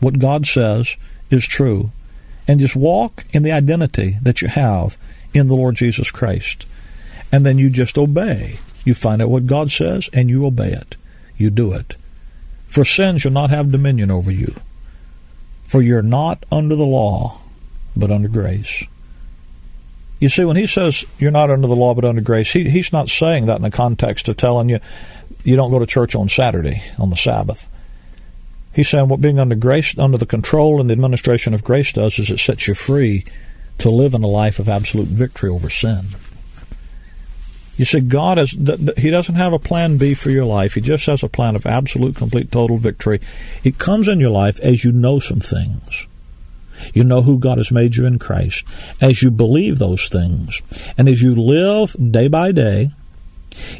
what 0.00 0.18
God 0.18 0.46
says 0.46 0.96
is 1.30 1.46
true 1.46 1.90
and 2.46 2.60
just 2.60 2.74
walk 2.74 3.24
in 3.32 3.42
the 3.42 3.52
identity 3.52 4.18
that 4.22 4.40
you 4.40 4.48
have 4.48 4.96
in 5.34 5.48
the 5.48 5.54
Lord 5.54 5.74
Jesus 5.74 6.10
Christ. 6.10 6.66
And 7.30 7.44
then 7.44 7.58
you 7.58 7.68
just 7.68 7.98
obey. 7.98 8.58
You 8.84 8.94
find 8.94 9.20
out 9.20 9.28
what 9.28 9.46
God 9.46 9.70
says 9.70 10.08
and 10.12 10.30
you 10.30 10.46
obey 10.46 10.70
it. 10.70 10.96
You 11.36 11.50
do 11.50 11.72
it. 11.74 11.96
For 12.68 12.84
sin 12.84 13.18
shall 13.18 13.32
not 13.32 13.50
have 13.50 13.70
dominion 13.70 14.10
over 14.10 14.30
you. 14.30 14.54
For 15.66 15.82
you're 15.82 16.02
not 16.02 16.44
under 16.50 16.74
the 16.74 16.86
law, 16.86 17.38
but 17.94 18.10
under 18.10 18.28
grace. 18.28 18.84
You 20.20 20.28
see, 20.28 20.44
when 20.44 20.56
he 20.56 20.66
says 20.66 21.04
you're 21.18 21.30
not 21.30 21.50
under 21.50 21.68
the 21.68 21.76
law 21.76 21.94
but 21.94 22.04
under 22.04 22.22
grace, 22.22 22.52
he, 22.52 22.70
he's 22.70 22.92
not 22.92 23.08
saying 23.08 23.46
that 23.46 23.56
in 23.56 23.62
the 23.62 23.70
context 23.70 24.28
of 24.28 24.36
telling 24.36 24.68
you 24.68 24.80
you 25.44 25.56
don't 25.56 25.70
go 25.70 25.78
to 25.78 25.86
church 25.86 26.14
on 26.14 26.28
Saturday, 26.28 26.82
on 26.98 27.10
the 27.10 27.16
Sabbath. 27.16 27.68
He's 28.78 28.90
saying 28.90 29.08
what 29.08 29.20
being 29.20 29.40
under 29.40 29.56
grace, 29.56 29.98
under 29.98 30.18
the 30.18 30.24
control 30.24 30.80
and 30.80 30.88
the 30.88 30.92
administration 30.92 31.52
of 31.52 31.64
grace 31.64 31.92
does 31.92 32.16
is 32.20 32.30
it 32.30 32.38
sets 32.38 32.68
you 32.68 32.74
free 32.74 33.24
to 33.78 33.90
live 33.90 34.14
in 34.14 34.22
a 34.22 34.28
life 34.28 34.60
of 34.60 34.68
absolute 34.68 35.08
victory 35.08 35.50
over 35.50 35.68
sin. 35.68 36.10
You 37.76 37.84
see, 37.84 37.98
God 37.98 38.38
has, 38.38 38.52
He 38.96 39.10
doesn't 39.10 39.34
have 39.34 39.52
a 39.52 39.58
plan 39.58 39.96
B 39.96 40.14
for 40.14 40.30
your 40.30 40.44
life. 40.44 40.74
He 40.74 40.80
just 40.80 41.06
has 41.06 41.24
a 41.24 41.28
plan 41.28 41.56
of 41.56 41.66
absolute, 41.66 42.14
complete, 42.14 42.52
total 42.52 42.76
victory. 42.76 43.20
It 43.64 43.78
comes 43.78 44.06
in 44.06 44.20
your 44.20 44.30
life 44.30 44.60
as 44.60 44.84
you 44.84 44.92
know 44.92 45.18
some 45.18 45.40
things. 45.40 46.06
You 46.94 47.02
know 47.02 47.22
who 47.22 47.40
God 47.40 47.58
has 47.58 47.72
made 47.72 47.96
you 47.96 48.06
in 48.06 48.20
Christ. 48.20 48.64
As 49.00 49.24
you 49.24 49.32
believe 49.32 49.80
those 49.80 50.08
things, 50.08 50.62
and 50.96 51.08
as 51.08 51.20
you 51.20 51.34
live 51.34 51.96
day 52.12 52.28
by 52.28 52.52
day 52.52 52.92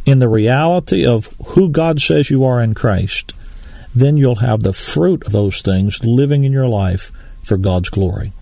in 0.04 0.18
the 0.18 0.28
reality 0.28 1.06
of 1.06 1.32
who 1.50 1.70
God 1.70 2.00
says 2.00 2.30
you 2.30 2.42
are 2.42 2.60
in 2.60 2.74
Christ, 2.74 3.34
then 3.94 4.16
you'll 4.16 4.36
have 4.36 4.62
the 4.62 4.72
fruit 4.72 5.24
of 5.24 5.32
those 5.32 5.62
things 5.62 6.04
living 6.04 6.44
in 6.44 6.52
your 6.52 6.68
life 6.68 7.10
for 7.42 7.56
God's 7.56 7.88
glory. 7.88 8.32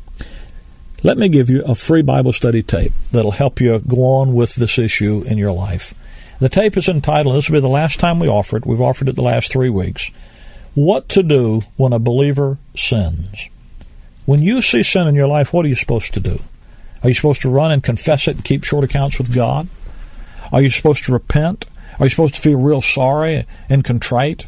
Let 1.03 1.19
me 1.19 1.29
give 1.29 1.49
you 1.51 1.63
a 1.63 1.75
free 1.75 2.03
Bible 2.03 2.33
study 2.33 2.63
tape 2.63 2.93
that'll 3.13 3.33
help 3.33 3.61
you 3.61 3.79
go 3.81 4.03
on 4.05 4.35
with 4.35 4.57
this 4.57 4.79
issue 4.79 5.23
in 5.27 5.39
your 5.39 5.53
life. 5.53 5.95
The 6.39 6.49
tape 6.49 6.77
is 6.77 6.89
entitled, 6.89 7.37
this 7.37 7.49
will 7.49 7.59
be 7.59 7.61
the 7.61 7.69
last 7.69 8.01
time 8.01 8.19
we 8.19 8.29
offer 8.29 8.57
it, 8.57 8.67
we've 8.67 8.81
offered 8.81 9.09
it 9.09 9.15
the 9.15 9.23
last 9.23 9.51
three 9.51 9.71
weeks, 9.71 10.11
What 10.75 11.09
to 11.11 11.23
Do 11.23 11.63
When 11.77 11.93
a 11.93 11.99
Believer 11.99 12.59
Sins. 12.75 13.49
When 14.27 14.43
you 14.43 14.61
see 14.61 14.83
sin 14.83 15.07
in 15.07 15.15
your 15.15 15.29
life, 15.29 15.53
what 15.53 15.65
are 15.65 15.69
you 15.69 15.77
supposed 15.77 16.13
to 16.15 16.21
do? 16.21 16.41
Are 17.03 17.09
you 17.09 17.15
supposed 17.15 17.43
to 17.43 17.51
run 17.51 17.71
and 17.71 17.83
confess 17.83 18.27
it 18.27 18.37
and 18.37 18.45
keep 18.45 18.65
short 18.65 18.85
accounts 18.85 19.19
with 19.19 19.35
God? 19.35 19.69
Are 20.53 20.61
you 20.61 20.71
supposed 20.71 21.05
to 21.05 21.13
repent? 21.13 21.67
Are 21.99 22.07
you 22.07 22.11
supposed 22.11 22.35
to 22.35 22.41
feel 22.41 22.59
real 22.59 22.81
sorry 22.81 23.47
and 23.69 23.85
contrite? 23.85 24.47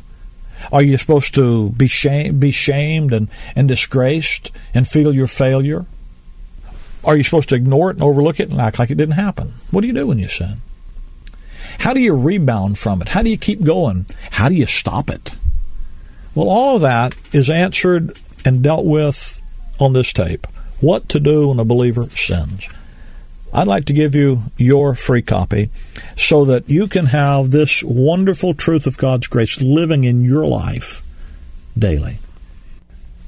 Are 0.72 0.82
you 0.82 0.96
supposed 0.96 1.34
to 1.34 1.70
be 1.70 1.86
shame, 1.86 2.38
be 2.38 2.50
shamed 2.50 3.12
and, 3.12 3.28
and 3.56 3.68
disgraced 3.68 4.50
and 4.74 4.86
feel 4.86 5.14
your 5.14 5.26
failure? 5.26 5.86
Are 7.04 7.16
you 7.16 7.22
supposed 7.22 7.48
to 7.50 7.54
ignore 7.54 7.90
it 7.90 7.96
and 7.96 8.02
overlook 8.02 8.40
it 8.40 8.50
and 8.50 8.60
act 8.60 8.78
like 8.78 8.90
it 8.90 8.96
didn't 8.96 9.14
happen? 9.14 9.54
What 9.70 9.82
do 9.82 9.86
you 9.86 9.92
do 9.92 10.06
when 10.06 10.18
you 10.18 10.28
sin? 10.28 10.60
How 11.78 11.92
do 11.92 12.00
you 12.00 12.14
rebound 12.14 12.78
from 12.78 13.00
it? 13.00 13.08
How 13.08 13.22
do 13.22 13.30
you 13.30 13.38
keep 13.38 13.62
going? 13.62 14.06
How 14.32 14.48
do 14.48 14.54
you 14.54 14.66
stop 14.66 15.10
it? 15.10 15.34
Well, 16.34 16.48
all 16.48 16.76
of 16.76 16.82
that 16.82 17.14
is 17.32 17.48
answered 17.48 18.18
and 18.44 18.62
dealt 18.62 18.84
with 18.84 19.40
on 19.78 19.92
this 19.92 20.12
tape. 20.12 20.46
What 20.80 21.08
to 21.10 21.20
do 21.20 21.48
when 21.48 21.58
a 21.58 21.64
believer 21.64 22.08
sins. 22.10 22.68
I'd 23.52 23.66
like 23.66 23.86
to 23.86 23.92
give 23.92 24.14
you 24.14 24.42
your 24.56 24.94
free 24.94 25.22
copy 25.22 25.70
so 26.16 26.44
that 26.44 26.68
you 26.68 26.86
can 26.86 27.06
have 27.06 27.50
this 27.50 27.82
wonderful 27.82 28.54
truth 28.54 28.86
of 28.86 28.98
God's 28.98 29.26
grace 29.26 29.60
living 29.60 30.04
in 30.04 30.24
your 30.24 30.46
life 30.46 31.02
daily. 31.76 32.18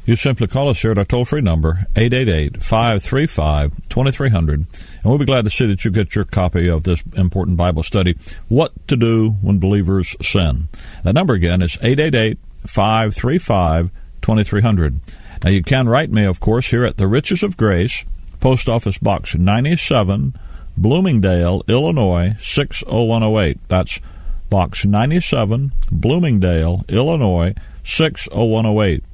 You 0.04 0.16
simply 0.16 0.46
call 0.46 0.68
us 0.68 0.82
here 0.82 0.90
at 0.90 0.98
our 0.98 1.04
toll 1.04 1.24
free 1.24 1.40
number, 1.40 1.86
888 1.94 2.62
535 2.62 3.88
2300, 3.88 4.54
and 4.54 4.68
we'll 5.04 5.18
be 5.18 5.24
glad 5.24 5.44
to 5.44 5.50
see 5.50 5.66
that 5.66 5.84
you 5.84 5.90
get 5.90 6.14
your 6.14 6.24
copy 6.24 6.68
of 6.68 6.82
this 6.82 7.02
important 7.16 7.56
Bible 7.56 7.82
study, 7.82 8.16
What 8.48 8.72
to 8.88 8.96
Do 8.96 9.30
When 9.40 9.58
Believers 9.58 10.16
Sin. 10.20 10.68
That 11.04 11.14
number 11.14 11.34
again 11.34 11.62
is 11.62 11.78
888 11.80 12.38
535 12.66 13.90
2300. 14.20 15.00
Now, 15.44 15.50
you 15.50 15.62
can 15.62 15.88
write 15.88 16.10
me, 16.10 16.24
of 16.24 16.40
course, 16.40 16.68
here 16.68 16.84
at 16.84 16.96
the 16.96 17.06
Riches 17.06 17.42
of 17.42 17.56
Grace, 17.56 18.04
Post 18.40 18.68
Office 18.68 18.98
Box 18.98 19.34
97, 19.34 20.34
Bloomingdale, 20.76 21.62
Illinois 21.68 22.34
60108. 22.40 23.58
That's 23.68 24.00
Box 24.48 24.84
97, 24.84 25.72
Bloomingdale, 25.92 26.84
Illinois 26.88 27.54
60108. 27.84 29.04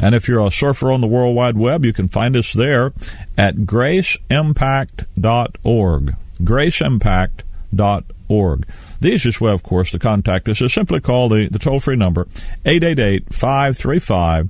And 0.00 0.14
if 0.14 0.26
you're 0.26 0.44
a 0.44 0.50
surfer 0.50 0.90
on 0.90 1.00
the 1.00 1.06
World 1.06 1.36
Wide 1.36 1.56
Web, 1.56 1.84
you 1.84 1.92
can 1.92 2.08
find 2.08 2.36
us 2.36 2.52
there 2.52 2.92
at 3.36 3.58
graceimpact.org. 3.58 6.16
Graceimpact.org. 6.42 8.66
The 9.00 9.08
easiest 9.08 9.40
way, 9.40 9.52
of 9.52 9.62
course, 9.62 9.90
to 9.92 9.98
contact 9.98 10.48
us 10.48 10.60
is 10.60 10.72
simply 10.72 11.00
call 11.00 11.28
the, 11.28 11.48
the 11.48 11.58
toll 11.58 11.80
free 11.80 11.96
number 11.96 12.26
888 12.64 13.32
535 13.32 14.48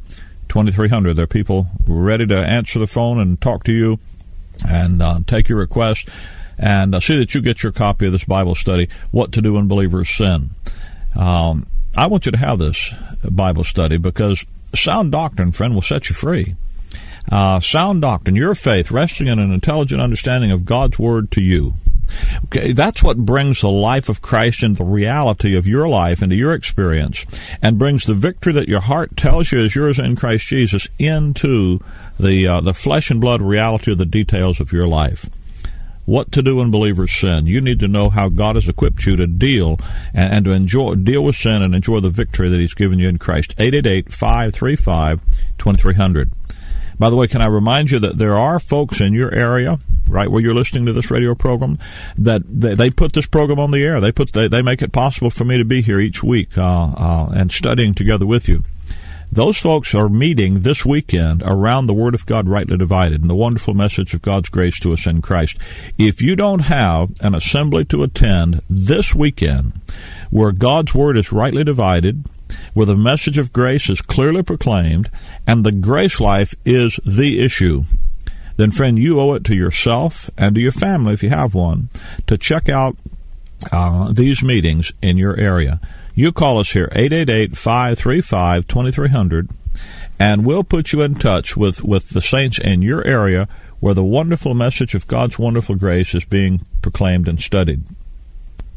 2300. 0.48 1.14
There 1.14 1.24
are 1.24 1.26
people 1.26 1.66
ready 1.86 2.26
to 2.26 2.36
answer 2.36 2.78
the 2.78 2.86
phone 2.86 3.18
and 3.18 3.40
talk 3.40 3.64
to 3.64 3.72
you 3.72 3.98
and 4.68 5.02
uh, 5.02 5.20
take 5.26 5.48
your 5.48 5.58
request 5.58 6.08
and 6.58 6.94
uh, 6.94 7.00
see 7.00 7.18
that 7.18 7.34
you 7.34 7.40
get 7.40 7.62
your 7.62 7.72
copy 7.72 8.06
of 8.06 8.12
this 8.12 8.24
Bible 8.24 8.54
study, 8.54 8.88
What 9.10 9.32
to 9.32 9.42
Do 9.42 9.54
When 9.54 9.68
Believers 9.68 10.10
Sin. 10.10 10.50
Um, 11.16 11.66
I 11.96 12.06
want 12.06 12.26
you 12.26 12.32
to 12.32 12.38
have 12.38 12.58
this 12.58 12.94
Bible 13.28 13.64
study 13.64 13.96
because 13.96 14.44
sound 14.74 15.12
doctrine, 15.12 15.52
friend, 15.52 15.74
will 15.74 15.82
set 15.82 16.08
you 16.08 16.14
free. 16.14 16.54
Uh, 17.30 17.60
sound 17.60 18.02
doctrine, 18.02 18.36
your 18.36 18.54
faith 18.54 18.90
resting 18.90 19.26
in 19.26 19.38
an 19.38 19.52
intelligent 19.52 20.00
understanding 20.00 20.50
of 20.50 20.64
God's 20.64 20.98
Word 20.98 21.30
to 21.32 21.42
you. 21.42 21.74
Okay, 22.46 22.72
that's 22.72 23.02
what 23.02 23.18
brings 23.18 23.60
the 23.60 23.70
life 23.70 24.08
of 24.08 24.22
Christ 24.22 24.62
into 24.62 24.78
the 24.78 24.84
reality 24.84 25.56
of 25.56 25.66
your 25.66 25.88
life, 25.88 26.22
into 26.22 26.36
your 26.36 26.54
experience, 26.54 27.26
and 27.62 27.78
brings 27.78 28.04
the 28.04 28.14
victory 28.14 28.52
that 28.54 28.68
your 28.68 28.80
heart 28.80 29.16
tells 29.16 29.52
you 29.52 29.64
is 29.64 29.74
yours 29.74 29.98
in 29.98 30.16
Christ 30.16 30.46
Jesus 30.46 30.88
into 30.98 31.80
the 32.18 32.46
uh, 32.46 32.60
the 32.60 32.74
flesh 32.74 33.10
and 33.10 33.20
blood 33.20 33.42
reality 33.42 33.92
of 33.92 33.98
the 33.98 34.06
details 34.06 34.60
of 34.60 34.72
your 34.72 34.88
life 34.88 35.28
what 36.10 36.32
to 36.32 36.42
do 36.42 36.56
when 36.56 36.72
believers 36.72 37.12
sin. 37.12 37.46
You 37.46 37.60
need 37.60 37.78
to 37.80 37.86
know 37.86 38.10
how 38.10 38.28
God 38.28 38.56
has 38.56 38.68
equipped 38.68 39.06
you 39.06 39.14
to 39.14 39.28
deal 39.28 39.78
and, 40.12 40.34
and 40.34 40.44
to 40.44 40.50
enjoy 40.50 40.96
deal 40.96 41.22
with 41.22 41.36
sin 41.36 41.62
and 41.62 41.72
enjoy 41.72 42.00
the 42.00 42.10
victory 42.10 42.48
that 42.48 42.58
He's 42.58 42.74
given 42.74 42.98
you 42.98 43.08
in 43.08 43.18
Christ. 43.18 43.56
888-535-2300. 43.58 46.32
By 46.98 47.10
the 47.10 47.16
way, 47.16 47.28
can 47.28 47.40
I 47.40 47.46
remind 47.46 47.92
you 47.92 48.00
that 48.00 48.18
there 48.18 48.36
are 48.36 48.58
folks 48.58 49.00
in 49.00 49.14
your 49.14 49.32
area, 49.32 49.78
right 50.10 50.30
where 50.30 50.42
you're 50.42 50.54
listening 50.54 50.86
to 50.86 50.92
this 50.92 51.10
radio 51.10 51.34
program, 51.34 51.78
that 52.18 52.42
they, 52.46 52.74
they 52.74 52.90
put 52.90 53.12
this 53.12 53.26
program 53.26 53.58
on 53.58 53.70
the 53.70 53.82
air. 53.82 54.00
They 54.00 54.12
put 54.12 54.32
they, 54.32 54.48
they 54.48 54.62
make 54.62 54.82
it 54.82 54.92
possible 54.92 55.30
for 55.30 55.44
me 55.44 55.58
to 55.58 55.64
be 55.64 55.82
here 55.82 56.00
each 56.00 56.22
week 56.22 56.58
uh, 56.58 56.92
uh, 56.96 57.32
and 57.34 57.52
studying 57.52 57.94
together 57.94 58.26
with 58.26 58.48
you. 58.48 58.64
Those 59.32 59.58
folks 59.58 59.94
are 59.94 60.08
meeting 60.08 60.60
this 60.60 60.84
weekend 60.84 61.44
around 61.44 61.86
the 61.86 61.94
Word 61.94 62.16
of 62.16 62.26
God 62.26 62.48
rightly 62.48 62.76
divided 62.76 63.20
and 63.20 63.30
the 63.30 63.36
wonderful 63.36 63.74
message 63.74 64.12
of 64.12 64.22
God's 64.22 64.48
grace 64.48 64.80
to 64.80 64.92
us 64.92 65.06
in 65.06 65.22
Christ. 65.22 65.56
If 65.96 66.20
you 66.20 66.34
don't 66.34 66.60
have 66.60 67.12
an 67.20 67.36
assembly 67.36 67.84
to 67.86 68.02
attend 68.02 68.60
this 68.68 69.14
weekend 69.14 69.80
where 70.30 70.50
God's 70.50 70.96
Word 70.96 71.16
is 71.16 71.30
rightly 71.30 71.62
divided, 71.62 72.24
where 72.74 72.86
the 72.86 72.96
message 72.96 73.38
of 73.38 73.52
grace 73.52 73.88
is 73.88 74.00
clearly 74.00 74.42
proclaimed, 74.42 75.08
and 75.46 75.64
the 75.64 75.70
grace 75.70 76.18
life 76.18 76.52
is 76.64 76.98
the 77.06 77.44
issue, 77.44 77.84
then, 78.60 78.70
friend, 78.70 78.98
you 78.98 79.18
owe 79.18 79.32
it 79.32 79.44
to 79.44 79.56
yourself 79.56 80.30
and 80.36 80.54
to 80.54 80.60
your 80.60 80.72
family, 80.72 81.14
if 81.14 81.22
you 81.22 81.30
have 81.30 81.54
one, 81.54 81.88
to 82.26 82.36
check 82.36 82.68
out 82.68 82.94
uh, 83.72 84.12
these 84.12 84.42
meetings 84.42 84.92
in 85.00 85.16
your 85.16 85.34
area. 85.36 85.80
You 86.14 86.30
call 86.30 86.58
us 86.58 86.72
here, 86.72 86.88
888 86.92 87.56
535 87.56 88.66
2300, 88.66 89.48
and 90.18 90.44
we'll 90.44 90.64
put 90.64 90.92
you 90.92 91.00
in 91.00 91.14
touch 91.14 91.56
with, 91.56 91.82
with 91.82 92.10
the 92.10 92.20
saints 92.20 92.58
in 92.58 92.82
your 92.82 93.02
area 93.06 93.48
where 93.80 93.94
the 93.94 94.04
wonderful 94.04 94.52
message 94.52 94.94
of 94.94 95.06
God's 95.06 95.38
wonderful 95.38 95.76
grace 95.76 96.14
is 96.14 96.26
being 96.26 96.66
proclaimed 96.82 97.28
and 97.28 97.40
studied. 97.40 97.84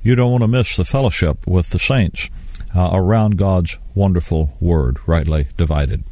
You 0.01 0.15
don't 0.15 0.31
want 0.31 0.43
to 0.43 0.47
miss 0.47 0.77
the 0.77 0.85
fellowship 0.85 1.45
with 1.45 1.71
the 1.71 1.79
saints 1.79 2.29
uh, 2.73 2.89
around 2.93 3.37
God's 3.37 3.77
wonderful 3.95 4.55
word, 4.61 4.97
rightly 5.05 5.47
divided. 5.57 6.05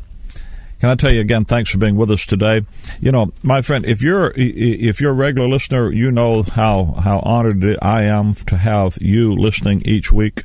Can 0.81 0.89
I 0.89 0.95
tell 0.95 1.13
you 1.13 1.21
again? 1.21 1.45
Thanks 1.45 1.69
for 1.69 1.77
being 1.77 1.95
with 1.95 2.09
us 2.09 2.25
today. 2.25 2.65
You 2.99 3.11
know, 3.11 3.31
my 3.43 3.61
friend, 3.61 3.85
if 3.85 4.01
you're 4.01 4.33
if 4.35 4.99
you're 4.99 5.11
a 5.11 5.13
regular 5.13 5.47
listener, 5.47 5.91
you 5.91 6.09
know 6.09 6.41
how 6.41 6.95
how 7.03 7.19
honored 7.19 7.63
I 7.83 8.05
am 8.05 8.33
to 8.47 8.57
have 8.57 8.97
you 8.99 9.31
listening 9.35 9.83
each 9.85 10.11
week, 10.11 10.43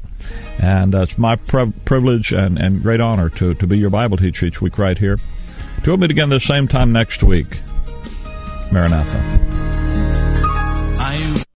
and 0.59 0.95
uh, 0.95 1.01
it's 1.01 1.17
my 1.17 1.37
privilege 1.37 2.33
and, 2.33 2.59
and 2.59 2.83
great 2.83 3.01
honor 3.01 3.31
to 3.31 3.55
to 3.55 3.67
be 3.67 3.79
your 3.79 3.89
Bible 3.89 4.19
teacher 4.19 4.45
each 4.45 4.61
week 4.61 4.77
right 4.77 4.99
here. 4.99 5.19
To 5.85 5.97
meet 5.97 6.11
again 6.11 6.29
the 6.29 6.39
same 6.39 6.69
time 6.69 6.93
next 6.93 7.23
week. 7.23 7.61
Maranatha. 8.71 10.26